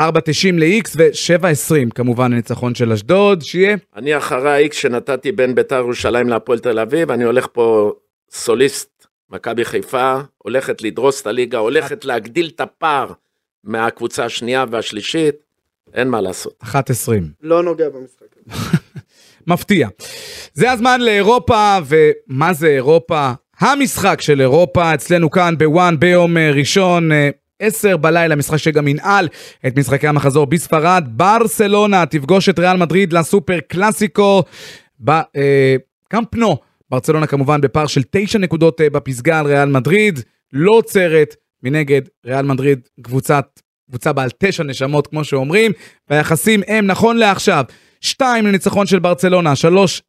4.90 0.00 0.04
ל-X 0.52 0.90
ו-7.20 0.96 1.90
כמובן 1.94 2.32
לניצחון 2.32 2.74
של 2.74 2.92
אשדוד, 2.92 3.42
שיהיה 3.42 3.76
אני 3.96 4.16
אחרי 4.16 4.64
ה-X 4.64 4.72
שנתתי 4.72 5.32
בין 5.32 5.54
בית"ר 5.54 5.76
ירושלים 5.76 6.28
להפועל 6.28 6.58
תל 6.58 6.78
אביב, 6.78 7.10
אני 7.10 7.24
הולך 7.24 7.46
פה 7.52 7.92
סוליסט, 8.30 9.06
מכבי 9.30 9.64
חיפה, 9.64 10.18
הולכת 10.38 10.82
לדרוס 10.82 11.22
את 11.22 11.26
הליגה, 11.26 11.58
הולכת 11.58 12.04
להגדיל 12.04 12.50
את 12.54 12.60
הפער 12.60 13.12
מהקבוצה 13.64 14.24
השנייה 14.24 14.64
והשלישית, 14.70 15.34
אין 15.94 16.08
מה 16.08 16.20
לעשות. 16.20 16.54
1.20. 16.62 17.10
לא 17.40 17.62
נוגע 17.62 17.88
במשחק. 17.88 18.26
הזה. 18.46 18.78
מפתיע. 19.46 19.88
זה 20.54 20.70
הזמן 20.70 21.00
לאירופה, 21.00 21.78
ומה 21.86 22.52
זה 22.52 22.66
אירופה? 22.66 23.32
המשחק 23.58 24.20
של 24.20 24.40
אירופה 24.40 24.94
אצלנו 24.94 25.30
כאן 25.30 25.54
בוואן 25.58 25.98
ביום 25.98 26.36
אה, 26.36 26.50
ראשון. 26.50 27.12
אה, 27.12 27.30
10 27.62 27.96
בלילה, 27.96 28.36
משחק 28.36 28.56
שגם 28.56 28.88
ינעל 28.88 29.28
את 29.66 29.78
משחקי 29.78 30.08
המחזור 30.08 30.46
בספרד. 30.46 31.04
ברסלונה 31.08 32.06
תפגוש 32.06 32.48
את 32.48 32.58
ריאל 32.58 32.76
מדריד 32.76 33.12
לסופר 33.12 33.58
קלאסיקו 33.68 34.42
בקמפ 35.00 36.34
נו. 36.34 36.56
ברצלונה 36.90 37.26
כמובן 37.26 37.60
בפער 37.60 37.86
של 37.86 38.02
9 38.10 38.38
נקודות 38.38 38.80
אה, 38.80 38.90
בפסגה 38.90 39.38
על 39.38 39.46
ריאל 39.46 39.68
מדריד, 39.68 40.20
לא 40.52 40.72
עוצרת. 40.72 41.36
מנגד, 41.62 42.02
ריאל 42.26 42.46
מדריד 42.46 42.80
קבוצת, 43.02 43.60
קבוצה 43.88 44.12
בעל 44.12 44.30
9 44.38 44.62
נשמות 44.62 45.06
כמו 45.06 45.24
שאומרים, 45.24 45.72
והיחסים 46.10 46.62
הם 46.66 46.86
נכון 46.86 47.16
לעכשיו 47.16 47.64
2 48.02 48.46
לניצחון 48.46 48.86
של 48.86 48.98
ברצלונה, 48.98 49.52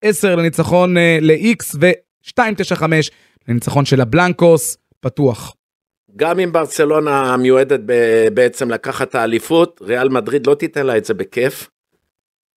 3-10 0.04 0.28
לניצחון 0.28 0.98
אה, 0.98 1.18
ל-X 1.22 1.78
ו-2-9-5 1.80 2.84
לניצחון 3.48 3.86
של 3.86 4.02
הבלנקוס, 4.02 4.78
פתוח. 5.00 5.56
גם 6.16 6.40
אם 6.40 6.52
ברצלונה 6.52 7.38
מיועדת 7.38 7.80
ב- 7.86 8.28
בעצם 8.34 8.72
לקחת 8.72 9.10
את 9.10 9.16
האליפות, 9.16 9.82
ריאל 9.82 10.10
מדריד 10.10 10.48
לא 10.48 10.56
תיתן 10.56 10.86
לה 10.86 10.98
את 10.98 11.06
זה 11.06 11.14
בכיף. 11.14 11.70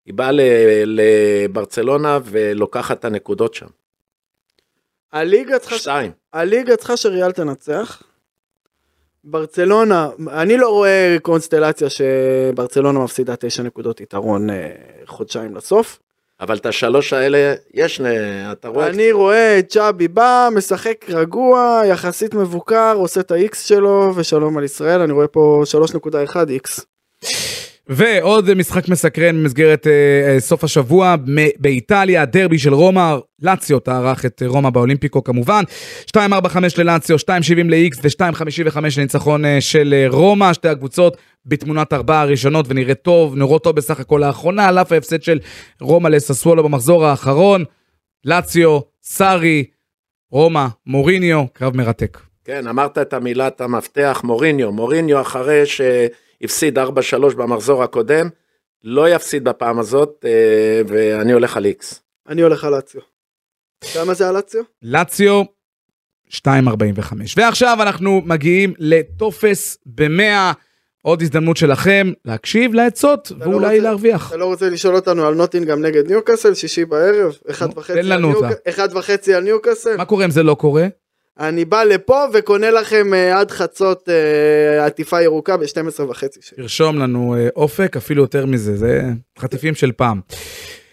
היא 0.05 0.13
באה 0.13 0.31
ל- 0.31 0.41
לברצלונה 0.85 2.19
ולוקחת 2.23 2.99
את 2.99 3.05
הנקודות 3.05 3.53
שם. 3.53 3.67
הליגה 5.13 5.59
צריכה... 5.59 5.77
שתיים. 5.77 6.11
הליגה 6.33 6.75
צריכה 6.75 6.97
שריאל 6.97 7.31
תנצח. 7.31 8.03
ברצלונה, 9.29 10.09
אני 10.31 10.57
לא 10.57 10.69
רואה 10.69 11.17
קונסטלציה 11.21 11.87
שברצלונה 11.89 12.99
מפסידה 12.99 13.35
9 13.35 13.63
נקודות 13.63 14.01
יתרון 14.01 14.49
אה, 14.49 14.69
חודשיים 15.05 15.55
לסוף. 15.55 15.99
אבל 16.39 16.55
את 16.57 16.65
השלוש 16.65 17.13
האלה, 17.13 17.53
יש, 17.73 18.01
אתה 18.51 18.67
רואה, 18.67 18.87
אני 18.87 19.11
רואה 19.11 19.59
את 19.59 19.69
צ'אבי 19.69 20.07
בא, 20.07 20.49
משחק 20.55 21.05
רגוע, 21.09 21.81
יחסית 21.85 22.33
מבוקר, 22.33 22.93
עושה 22.95 23.19
את 23.19 23.31
ה-X 23.31 23.55
שלו, 23.55 24.13
ושלום 24.15 24.57
על 24.57 24.63
ישראל, 24.63 25.01
אני 25.01 25.13
רואה 25.13 25.27
פה 25.27 25.63
3.1 25.93 26.35
X. 26.67 26.81
ועוד 27.89 28.53
משחק 28.53 28.89
מסקרן 28.89 29.35
במסגרת 29.35 29.87
אה, 29.87 29.91
אה, 30.33 30.39
סוף 30.39 30.63
השבוע 30.63 31.15
באיטליה, 31.59 32.25
דרבי 32.25 32.59
של 32.59 32.73
רומא, 32.73 33.15
לאציו 33.41 33.79
תערך 33.79 34.25
את 34.25 34.43
אה, 34.43 34.47
רומא 34.47 34.69
באולימפיקו 34.69 35.23
כמובן, 35.23 35.63
2.45 36.17 36.19
ללאציו, 36.77 37.17
2.70 37.17 37.29
ל-X 37.65 37.99
ו-2.55 38.03 38.79
לניצחון 38.97 39.45
אה, 39.45 39.61
של 39.61 39.93
אה, 39.97 40.05
רומא, 40.09 40.53
שתי 40.53 40.67
הקבוצות 40.67 41.17
בתמונת 41.45 41.93
ארבעה 41.93 42.21
הראשונות 42.21 42.65
ונראה 42.69 42.95
טוב, 42.95 43.35
נראות 43.35 43.63
טוב 43.63 43.75
בסך 43.75 43.99
הכל 43.99 44.21
לאחרונה, 44.25 44.67
על 44.67 44.79
אף 44.79 44.91
ההפסד 44.91 45.23
של 45.23 45.39
רומא 45.81 46.07
לססוולו 46.07 46.63
במחזור 46.63 47.05
האחרון, 47.05 47.63
לאציו, 48.25 48.79
סארי, 49.03 49.63
רומא, 50.31 50.65
מוריניו, 50.85 51.45
קרב 51.53 51.77
מרתק. 51.77 52.26
כן, 52.47 52.67
אמרת 52.67 52.97
את 52.97 53.13
המילת 53.13 53.61
המפתח, 53.61 54.21
מוריניו. 54.23 54.71
מוריניו 54.71 55.21
אחרי 55.21 55.63
שהפסיד 55.65 56.77
4-3 56.79 56.81
במחזור 57.37 57.83
הקודם, 57.83 58.29
לא 58.83 59.09
יפסיד 59.09 59.43
בפעם 59.43 59.79
הזאת, 59.79 60.25
אה, 60.27 60.81
ואני 60.87 61.31
הולך 61.33 61.57
על 61.57 61.65
איקס. 61.65 62.01
אני 62.29 62.41
הולך 62.41 62.63
על 62.63 62.71
לאציו. 62.75 63.01
כמה 63.93 64.13
זה 64.13 64.29
על 64.29 64.35
לאציו? 64.35 64.63
לאציו 64.81 65.43
2.45. 66.29 66.39
ועכשיו 67.37 67.77
אנחנו 67.81 68.21
מגיעים 68.25 68.73
לטופס 68.79 69.77
ב-100, 69.85 70.53
עוד 71.01 71.21
הזדמנות 71.21 71.57
שלכם 71.57 72.11
להקשיב 72.25 72.73
לעצות 72.73 73.31
לא 73.39 73.45
ואולי 73.45 73.67
רוצה- 73.67 73.79
להרוויח. 73.79 74.27
אתה 74.29 74.37
לא 74.37 74.45
רוצה 74.45 74.69
לשאול 74.69 74.95
אותנו 74.95 75.25
על 75.25 75.33
נוטינגאם 75.33 75.85
נגד 75.85 76.07
ניוקאסל, 76.07 76.53
שישי 76.53 76.85
בערב. 76.85 77.37
אחד 77.49 77.67
וחצי 78.95 79.33
על 79.33 79.43
ניוקאסל. 79.43 79.97
מה 79.97 80.05
קורה 80.05 80.25
אם 80.25 80.31
זה 80.31 80.43
לא 80.43 80.53
קורה? 80.55 80.87
אני 81.39 81.65
בא 81.65 81.83
לפה 81.83 82.23
וקונה 82.33 82.71
לכם 82.71 83.13
אה, 83.13 83.39
עד 83.39 83.51
חצות 83.51 84.09
אה, 84.09 84.85
עטיפה 84.85 85.21
ירוקה 85.21 85.57
ב-12 85.57 86.01
וחצי 86.01 86.39
שקל. 86.41 86.61
תרשום 86.61 86.99
לנו 86.99 87.35
אה, 87.35 87.47
אופק, 87.55 87.97
אפילו 87.97 88.23
יותר 88.23 88.45
מזה, 88.45 88.77
זה 88.77 89.01
חטיפים 89.39 89.75
של 89.75 89.91
פעם. 89.91 90.21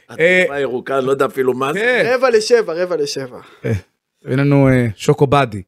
התקווה 0.09 0.57
הירוקה, 0.57 1.00
לא 1.00 1.11
יודע 1.11 1.26
אפילו 1.26 1.54
מה 1.54 1.72
זה. 1.72 1.78
כן, 1.78 2.12
רבע 2.14 2.30
לשבע, 2.30 2.72
רבע 2.72 2.96
לשבע. 2.96 3.38
הביא 4.24 4.37
לנו 4.37 4.68
אה, 4.68 4.87
שוקו 4.96 5.26
באדי. 5.26 5.62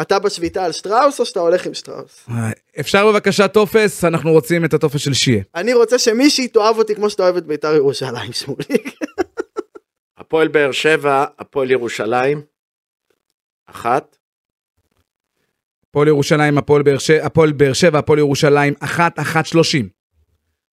אתה 0.00 0.18
בשביתה 0.18 0.64
על 0.64 0.72
שטראוס 0.72 1.20
או 1.20 1.24
שאתה 1.24 1.40
הולך 1.40 1.66
עם 1.66 1.74
שטראוס? 1.74 2.26
אה, 2.30 2.50
אפשר 2.80 3.06
בבקשה 3.06 3.48
טופס, 3.48 4.04
אנחנו 4.04 4.32
רוצים 4.32 4.64
את 4.64 4.74
הטופס 4.74 5.00
של 5.00 5.14
שיה. 5.14 5.42
אני 5.54 5.74
רוצה 5.74 5.98
שמישהי 5.98 6.48
תאהב 6.48 6.78
אותי 6.78 6.94
כמו 6.94 7.10
שאתה 7.10 7.22
אוהב 7.22 7.36
את 7.36 7.46
בית"ר 7.46 7.74
ירושלים, 7.74 8.32
שמוליק. 8.32 8.90
הפועל 10.18 10.48
באר 10.48 10.72
שבע, 10.72 11.24
הפועל 11.38 11.70
ירושלים. 11.70 12.55
אחת. 13.66 14.16
הפועל 15.88 16.08
ירושלים, 16.08 16.58
הפועל 16.58 16.82
באר 16.82 16.98
שבע, 16.98 17.26
הפועל 17.26 17.52
באר 17.52 17.72
שבע, 17.72 17.98
הפועל 17.98 18.18
ירושלים, 18.18 18.74
אחת, 18.80 19.18
אחת 19.18 19.46
שלושים. 19.46 19.88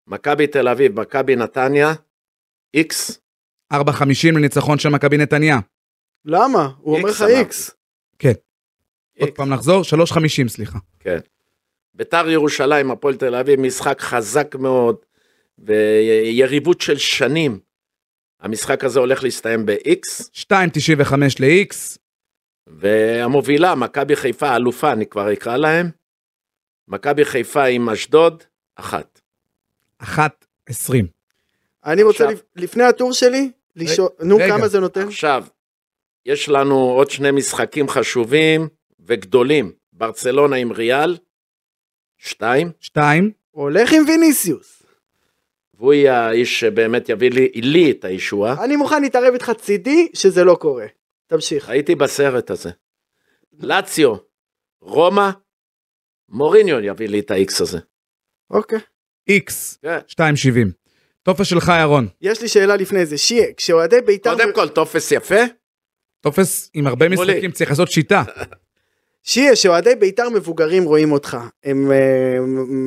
מכבי 0.07 0.47
תל 0.47 0.69
אביב, 0.69 1.01
מכבי 1.01 1.37
נתניה. 1.37 1.93
איקס. 2.75 3.21
ארבע 3.73 3.93
חמישים 3.93 4.37
לניצחון 4.37 4.79
של 4.79 4.89
מכבי 4.89 5.17
נתניה. 5.17 5.59
למה? 6.25 6.69
הוא 6.79 6.97
אומר 6.97 7.09
איקס 7.09 7.21
לך. 7.21 7.29
איקס. 7.29 7.71
עוד 9.19 9.29
איקס. 9.29 9.37
פעם 9.37 9.49
נחזור, 9.49 9.85
שלוש 9.85 10.13
חמישים, 10.13 10.49
סליחה. 10.49 10.79
כן. 11.01 11.19
ביתר 11.95 12.31
ירושלים, 12.31 12.91
הפועל 12.91 13.17
תל 13.17 13.35
אביב, 13.35 13.61
משחק 13.61 14.01
חזק 14.01 14.55
מאוד, 14.55 14.97
ויריבות 15.59 16.81
של 16.81 16.99
שנים. 16.99 17.61
המשחק 18.41 18.85
הזה 18.85 19.01
הולך 19.01 19.23
להסתיים 19.25 19.67
ב-X, 19.67 20.29
שתיים 20.33 20.71
תשעים 20.73 20.99
וחמש 21.01 21.41
ל-X, 21.41 21.99
והמובילה, 22.67 23.75
מכבי 23.75 24.17
חיפה, 24.17 24.57
אלופה, 24.57 24.93
אני 24.93 25.07
כבר 25.07 25.33
אקרא 25.33 25.57
להם. 25.57 25.91
מכבי 26.89 27.25
חיפה 27.25 27.65
עם 27.65 27.89
אשדוד, 27.91 28.43
אחת. 28.77 29.21
אחת 29.99 30.45
עשרים. 30.67 31.07
אני 31.85 32.03
רוצה, 32.03 32.25
עכשיו- 32.25 32.39
לפ- 32.39 32.63
לפני 32.63 32.85
הטור 32.85 33.13
שלי, 33.13 33.51
לשאול, 33.77 34.09
נו, 34.21 34.37
רגע. 34.37 34.49
כמה 34.57 34.69
זה 34.69 34.81
נותן? 34.81 35.07
עכשיו, 35.09 35.45
יש 36.27 36.49
לנו 36.49 36.75
עוד 36.77 37.11
שני 37.11 37.31
משחקים 37.31 37.89
חשובים 37.89 38.69
וגדולים. 39.07 39.73
ברצלונה 39.93 40.57
עם 40.57 40.73
ריאל, 40.73 41.17
שתיים, 42.19 42.73
שתיים, 42.81 43.31
הולך 43.51 43.93
עם 43.93 44.03
ויניסיוס. 44.09 44.83
והוא 45.75 45.93
יהיה 45.95 46.27
האיש 46.27 46.61
שבאמת 46.61 47.09
יביא 47.09 47.31
לי, 47.31 47.49
לי 47.55 47.91
את 47.91 48.05
הישועה. 48.05 48.65
אני 48.65 48.77
מוכן 48.77 49.03
להתערב 49.03 49.33
איתך 49.33 49.51
צידי 49.59 50.09
שזה 50.15 50.45
לא 50.45 50.55
קורה. 50.55 50.87
תמשיך. 51.33 51.69
הייתי 51.69 51.95
בסרט 51.95 52.51
הזה. 52.51 52.71
לאציו, 53.61 54.15
רומא, 54.81 55.31
מוריניו 56.29 56.81
יביא 56.81 57.09
לי 57.09 57.21
את 57.21 57.31
האיקס 57.31 57.61
הזה. 57.61 57.79
אוקיי. 58.51 58.79
X, 59.31 59.53
כן. 59.83 59.99
שתיים 60.07 60.37
שבעים. 60.37 60.71
טופס 61.23 61.47
שלך, 61.47 61.73
ירון. 61.81 62.09
יש 62.21 62.43
לי 62.43 62.49
שאלה 62.49 62.77
לפני 62.77 63.07
זה. 63.07 63.19
שיה, 63.19 63.47
כשאוהדי 63.57 64.01
בית"ר... 64.01 64.35
קודם 64.35 64.55
כל, 64.55 64.69
טופס 64.69 65.13
יפה, 65.13 65.41
טופס 66.21 66.71
עם 66.75 66.87
הרבה. 66.87 67.09
משחקים, 67.09 67.51
צריך 67.51 67.71
לעשות 67.71 67.91
שיטה. 67.91 68.23
שיה, 69.23 69.53
כשאוהדי 69.53 69.95
בית"ר 69.95 70.29
מבוגרים 70.29 70.85
רואים 70.85 71.13
אותך, 71.13 71.37
הם 71.65 71.93
אה, 71.93 72.39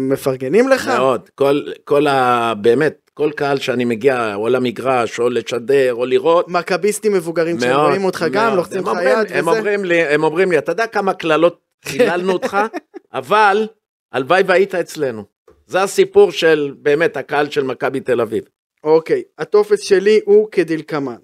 מפרגנים 0.09 0.69
לך? 0.69 0.87
מאוד. 0.87 1.29
כל, 1.35 1.61
כל 1.83 2.07
ה... 2.07 2.53
באמת, 2.61 3.04
כל 3.17 3.31
קהל 3.35 3.57
שאני 3.59 3.85
מגיע, 3.85 4.35
או 4.35 4.49
למגרש, 4.49 5.19
או 5.19 5.29
לשדר, 5.29 5.93
או 5.93 6.05
לראות, 6.05 6.47
מכביסטים 6.47 7.13
מבוגרים 7.13 7.57
כשהם 7.57 7.69
מאוד, 7.69 7.87
רואים 7.87 8.03
אותך 8.03 8.25
גם. 8.31 8.55
לוחצים 8.55 8.87
הם 8.87 8.97
לך 8.97 9.03
יד 9.03 9.31
הם 9.37 9.47
וזה? 9.47 9.57
אומרים 9.57 9.85
לי, 9.85 10.01
הם 10.01 10.23
אומרים 10.23 10.51
לי, 10.51 10.57
אתה 10.57 10.71
יודע 10.71 10.87
כמה 10.87 11.13
קללות 11.13 11.61
קיללנו 11.85 12.33
אותך, 12.33 12.57
אבל 13.13 13.67
הלוואי 14.11 14.43
והיית 14.47 14.75
אצלנו. 14.75 15.23
זה 15.67 15.83
הסיפור 15.83 16.31
של 16.31 16.73
באמת 16.79 17.17
הקהל 17.17 17.49
של 17.49 17.63
מכבי 17.63 17.99
תל 17.99 18.21
אביב. 18.21 18.43
אוקיי, 18.83 19.23
הטופס 19.37 19.79
שלי 19.81 20.19
הוא 20.25 20.47
כדלקמן. 20.51 21.15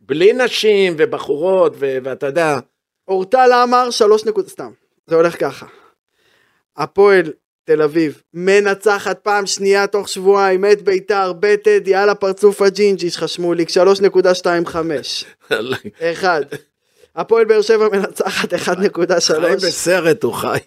בלי 0.00 0.32
נשים 0.32 0.94
ובחורות, 0.98 1.72
ו- 1.78 1.98
ואתה 2.02 2.26
יודע, 2.26 2.58
אורטל 3.08 3.52
עמר 3.52 3.90
שלוש 3.90 4.24
נקודות, 4.24 4.50
סתם, 4.50 4.70
זה 5.06 5.14
הולך 5.16 5.40
ככה. 5.40 5.66
הפועל 6.76 7.32
תל 7.70 7.82
אביב 7.82 8.22
מנצחת 8.34 9.18
פעם 9.18 9.46
שנייה 9.46 9.86
תוך 9.86 10.08
שבועיים 10.08 10.64
את 10.64 10.82
ביתר 10.82 11.32
בטדי 11.40 11.94
על 11.94 12.10
הפרצוף 12.10 12.62
הג'ינג'י 12.62 13.10
שלך 13.10 13.28
שמוליק 13.28 13.68
3.25 15.50 15.54
אחד. 16.00 16.40
הפועל 17.16 17.44
באר 17.44 17.62
שבע 17.62 17.88
מנצחת 17.88 18.52
1.3 18.52 18.58
חי 18.58 19.56
בסרט 19.56 20.22
הוא 20.22 20.32
חי. 20.32 20.58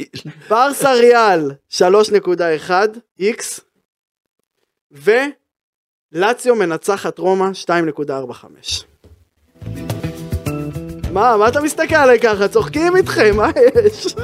ברסה 0.49 0.93
ריאל 0.93 1.51
3.1 1.71 2.71
איקס 3.19 3.59
ולציו 4.91 6.55
מנצחת 6.55 7.19
רומא 7.19 7.47
2.45 7.65 7.71
מה, 11.11 11.37
מה 11.37 11.47
אתה 11.47 11.61
מסתכל 11.61 11.95
עליי 11.95 12.19
ככה? 12.19 12.47
צוחקים 12.47 12.95
איתכם, 12.95 13.37
מה 13.37 13.49
יש? 13.85 14.15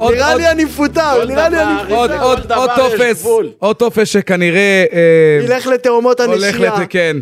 נראה 0.00 0.34
לי 0.34 0.50
אני 0.50 0.64
מפוטר, 0.64 1.24
נראה 1.24 1.48
לי 1.48 1.62
אני 1.62 1.94
עוד, 1.94 2.10
מפוטר. 2.10 2.24
עוד, 2.56 2.70
טופס. 2.76 3.26
עוד 3.58 3.76
טופס 3.76 4.08
שכנראה 4.08 4.84
אה, 4.92 5.44
ילך 5.44 5.66
לתאומות 5.66 6.20
הנשייה, 6.20 6.74
לתקן. 6.78 7.20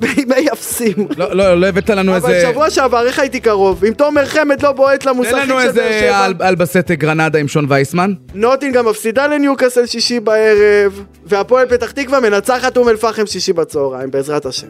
בימי 0.00 0.48
אפסים. 0.52 0.94
לא, 1.16 1.34
לא, 1.36 1.60
לא 1.60 1.66
הבאת 1.66 1.90
לנו 1.90 2.16
אבל 2.16 2.34
איזה... 2.34 2.48
שבוע 2.50 2.70
שעבר, 2.70 3.06
איך 3.06 3.18
הייתי 3.18 3.40
קרוב? 3.40 3.84
אם 3.84 3.92
תומר 3.92 4.26
חמד 4.26 4.62
לא 4.62 4.72
בועט 4.72 5.00
תן 5.02 5.08
למוסכים 5.10 5.36
לנו 5.38 5.46
של 5.46 5.52
באר 5.52 5.62
איזה 5.86 6.00
שבע. 6.00 6.24
על- 6.24 6.34
אלבסט 6.42 6.90
גרנדה 6.90 7.38
עם 7.38 7.48
שון 7.48 7.66
וייסמן. 7.68 8.12
נוטינגאם 8.34 8.88
מפסידה 8.88 9.26
לניוקאסל 9.26 9.86
שישי 9.86 10.20
בערב, 10.20 11.04
והפועל 11.26 11.66
פתח 11.68 11.90
תקווה 11.90 12.20
מנצחת 12.20 12.76
אום 12.76 12.88
אל 12.88 12.96
פחם 12.96 13.26
שישי 13.26 13.52
בצהריים, 13.52 14.10
בעזרת 14.10 14.46
השם. 14.46 14.66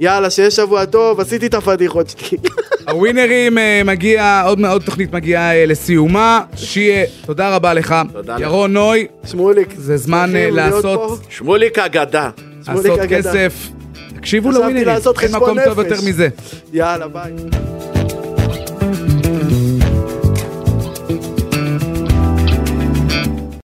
יאללה, 0.00 0.30
שיהיה 0.30 0.50
שבוע 0.50 0.84
טוב, 0.84 1.20
עשיתי 1.20 1.46
את 1.46 1.54
הפדיחות 1.54 2.10
שלי. 2.10 2.38
הווינרים 2.88 3.58
אה, 3.58 3.82
מגיע, 3.84 4.42
עוד 4.46 4.64
עוד 4.64 4.82
תוכנית 4.82 5.12
מגיעה 5.12 5.54
אה, 5.56 5.66
לסיומה. 5.66 6.40
שיהיה, 6.56 7.06
תודה 7.26 7.56
רבה 7.56 7.74
לך. 7.74 7.94
תודה 8.12 8.34
לך. 8.34 8.40
ירון 8.40 8.72
נוי, 8.72 9.06
שמוליק. 9.24 9.68
זה 9.76 9.96
זמן 9.96 10.36
אה, 10.36 10.50
לעשות. 10.50 11.20
שמוליק 11.28 11.78
אגדה. 11.78 12.30
שמוליק 12.66 12.86
לעשות 12.86 12.98
אגדה. 13.00 13.16
כסף. 13.18 13.68
תקשיבו 14.16 14.50
לווינרים, 14.50 14.88
אין 15.22 15.32
מקום 15.32 15.58
טוב. 15.64 15.78
יותר 15.78 15.96
מזה. 16.06 16.28
יאללה, 16.72 17.08
ביי. 17.08 17.32